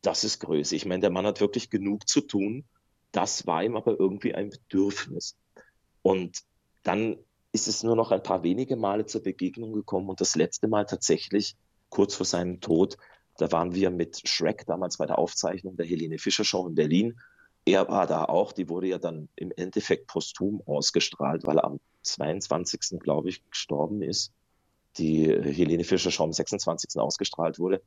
das 0.05 0.23
ist 0.23 0.39
Größe. 0.39 0.75
Ich 0.75 0.85
meine, 0.85 1.01
der 1.01 1.09
Mann 1.09 1.25
hat 1.25 1.41
wirklich 1.41 1.69
genug 1.69 2.07
zu 2.07 2.21
tun. 2.21 2.65
Das 3.11 3.47
war 3.47 3.63
ihm 3.63 3.75
aber 3.75 3.99
irgendwie 3.99 4.35
ein 4.35 4.49
Bedürfnis. 4.49 5.35
Und 6.01 6.43
dann 6.83 7.17
ist 7.51 7.67
es 7.67 7.83
nur 7.83 7.95
noch 7.95 8.11
ein 8.11 8.21
paar 8.21 8.43
wenige 8.43 8.75
Male 8.75 9.05
zur 9.05 9.23
Begegnung 9.23 9.73
gekommen 9.73 10.09
und 10.09 10.21
das 10.21 10.35
letzte 10.35 10.67
Mal 10.67 10.85
tatsächlich 10.85 11.55
kurz 11.89 12.15
vor 12.15 12.25
seinem 12.25 12.59
Tod. 12.59 12.97
Da 13.37 13.51
waren 13.51 13.73
wir 13.73 13.89
mit 13.89 14.27
Shrek 14.27 14.65
damals 14.65 14.97
bei 14.97 15.05
der 15.05 15.17
Aufzeichnung 15.17 15.77
der 15.77 15.85
Helene 15.85 16.19
Fischer 16.19 16.43
Show 16.43 16.67
in 16.67 16.75
Berlin. 16.75 17.19
Er 17.65 17.87
war 17.87 18.05
da 18.05 18.25
auch. 18.25 18.51
Die 18.51 18.69
wurde 18.69 18.87
ja 18.87 18.97
dann 18.97 19.29
im 19.35 19.51
Endeffekt 19.55 20.07
posthum 20.07 20.61
ausgestrahlt, 20.65 21.45
weil 21.45 21.57
er 21.57 21.65
am 21.65 21.79
22. 22.03 22.99
glaube 22.99 23.29
ich 23.29 23.49
gestorben 23.49 24.01
ist. 24.01 24.31
Die 24.97 25.25
Helene 25.25 25.83
Fischer 25.83 26.11
Show 26.11 26.25
am 26.25 26.33
26. 26.33 26.99
ausgestrahlt 26.99 27.57
wurde. 27.57 27.81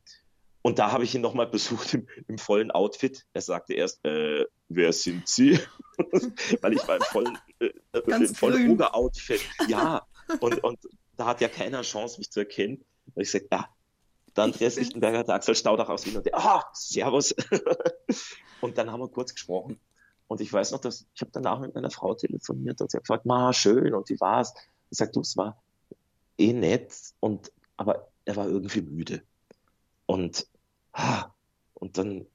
Und 0.61 0.77
da 0.77 0.91
habe 0.91 1.03
ich 1.05 1.15
ihn 1.15 1.21
nochmal 1.21 1.47
besucht 1.47 1.93
im, 1.93 2.07
im, 2.27 2.37
vollen 2.37 2.71
Outfit. 2.71 3.25
Er 3.33 3.41
sagte 3.41 3.73
erst, 3.73 4.03
äh, 4.05 4.45
wer 4.67 4.91
sind 4.91 5.27
Sie? 5.27 5.57
Weil 6.61 6.73
ich 6.73 6.87
war 6.87 6.97
im 6.97 7.01
vollen, 7.03 7.37
äh, 7.59 7.69
im 7.93 8.35
vollen 8.35 8.71
Ruger-Outfit. 8.71 9.41
Ja, 9.67 10.05
und, 10.41 10.63
und 10.63 10.79
da 11.15 11.27
hat 11.27 11.41
ja 11.41 11.47
keiner 11.47 11.81
Chance, 11.81 12.19
mich 12.19 12.31
zu 12.31 12.41
erkennen. 12.41 12.83
Und 13.15 13.21
ich 13.21 13.31
sagte, 13.31 13.47
ah, 13.51 13.69
der 14.35 14.43
Andreas 14.43 14.75
Lichtenberger, 14.75 15.23
der 15.23 15.35
Axel 15.35 15.55
Staudach 15.55 15.89
aus 15.89 16.05
Wien 16.05 16.17
und 16.17 16.25
der, 16.25 16.37
ah, 16.37 16.65
servus. 16.73 17.33
und 18.61 18.77
dann 18.77 18.91
haben 18.91 19.01
wir 19.01 19.09
kurz 19.09 19.33
gesprochen. 19.33 19.79
Und 20.27 20.41
ich 20.41 20.51
weiß 20.51 20.71
noch, 20.71 20.79
dass 20.79 21.07
ich 21.15 21.21
habe 21.21 21.31
danach 21.31 21.59
mit 21.59 21.73
meiner 21.73 21.89
Frau 21.89 22.13
telefoniert 22.13 22.81
und 22.81 22.91
sie 22.91 22.97
hat 22.97 23.03
gefragt, 23.03 23.25
ma, 23.25 23.51
schön, 23.53 23.93
und 23.93 24.09
wie 24.09 24.19
war's? 24.19 24.53
Ich 24.91 24.97
sagte, 24.97 25.13
du, 25.13 25.21
es 25.21 25.35
war 25.37 25.61
eh 26.37 26.53
nett, 26.53 26.93
und, 27.19 27.51
aber 27.77 28.09
er 28.25 28.35
war 28.35 28.47
irgendwie 28.47 28.81
müde. 28.81 29.23
Und, 30.09 30.47
und 31.75 31.99
dann 31.99 32.25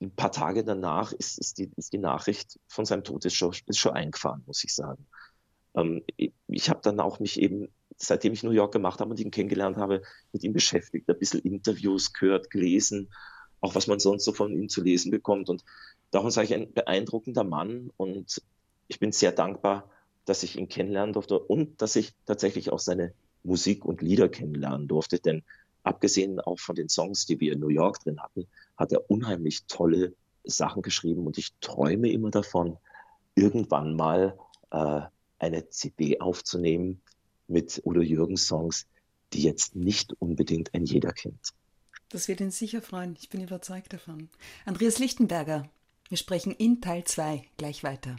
ein 0.00 0.10
paar 0.10 0.32
Tage 0.32 0.64
danach 0.64 1.12
ist, 1.12 1.38
ist, 1.38 1.58
die, 1.58 1.70
ist 1.76 1.92
die 1.92 1.98
Nachricht 1.98 2.58
von 2.66 2.86
seinem 2.86 3.04
Tod 3.04 3.24
ist 3.24 3.36
schon, 3.36 3.54
ist 3.66 3.78
schon 3.78 3.92
eingefahren, 3.92 4.42
muss 4.46 4.64
ich 4.64 4.74
sagen. 4.74 5.06
ähm, 5.76 6.02
ich 6.48 6.70
habe 6.70 6.80
dann 6.82 6.98
auch 6.98 7.20
mich 7.20 7.40
eben, 7.40 7.68
seitdem 7.98 8.32
ich 8.32 8.42
New 8.42 8.50
York 8.50 8.72
gemacht 8.72 8.98
habe 8.98 9.10
und 9.10 9.20
ihn 9.20 9.30
kennengelernt 9.30 9.76
habe, 9.76 10.02
mit 10.32 10.42
ihm 10.42 10.52
beschäftigt, 10.52 11.08
ein 11.08 11.18
bisschen 11.20 11.38
Interviews 11.38 12.12
gehört, 12.12 12.50
gelesen, 12.50 13.12
auch 13.60 13.76
was 13.76 13.86
man 13.86 14.00
sonst 14.00 14.24
so 14.24 14.32
von 14.32 14.52
ihm 14.52 14.68
zu 14.68 14.82
lesen 14.82 15.12
bekommt. 15.12 15.48
Und 15.50 15.64
darum 16.10 16.32
sage 16.32 16.46
ich, 16.46 16.54
ein 16.54 16.72
beeindruckender 16.72 17.44
Mann 17.44 17.92
und 17.96 18.42
ich 18.88 18.98
bin 18.98 19.12
sehr 19.12 19.30
dankbar, 19.30 19.88
dass 20.24 20.42
ich 20.42 20.58
ihn 20.58 20.68
kennenlernen 20.68 21.12
durfte 21.12 21.38
und 21.38 21.80
dass 21.80 21.94
ich 21.94 22.12
tatsächlich 22.26 22.72
auch 22.72 22.80
seine 22.80 23.14
Musik 23.44 23.84
und 23.84 24.02
Lieder 24.02 24.28
kennenlernen 24.28 24.88
durfte. 24.88 25.20
Denn 25.20 25.44
abgesehen 25.82 26.40
auch 26.40 26.58
von 26.58 26.76
den 26.76 26.88
Songs, 26.88 27.26
die 27.26 27.40
wir 27.40 27.52
in 27.52 27.60
New 27.60 27.68
York 27.68 28.00
drin 28.00 28.20
hatten, 28.20 28.46
hat 28.76 28.92
er 28.92 29.10
unheimlich 29.10 29.64
tolle 29.66 30.14
Sachen 30.44 30.82
geschrieben 30.82 31.26
und 31.26 31.38
ich 31.38 31.52
träume 31.60 32.10
immer 32.10 32.30
davon, 32.30 32.78
irgendwann 33.34 33.94
mal 33.94 34.38
äh, 34.70 35.00
eine 35.38 35.68
CD 35.68 36.20
aufzunehmen 36.20 37.00
mit 37.46 37.80
Udo 37.84 38.00
Jürgens 38.00 38.46
Songs, 38.46 38.86
die 39.32 39.42
jetzt 39.42 39.76
nicht 39.76 40.14
unbedingt 40.20 40.74
ein 40.74 40.84
jeder 40.84 41.12
kennt. 41.12 41.52
Das 42.08 42.28
wird 42.28 42.40
ihn 42.40 42.50
sicher 42.50 42.80
freuen, 42.80 43.16
ich 43.20 43.28
bin 43.28 43.42
überzeugt 43.42 43.92
davon. 43.92 44.30
Andreas 44.64 44.98
Lichtenberger, 44.98 45.68
wir 46.08 46.16
sprechen 46.16 46.52
in 46.52 46.80
Teil 46.80 47.04
2 47.04 47.44
gleich 47.58 47.84
weiter. 47.84 48.16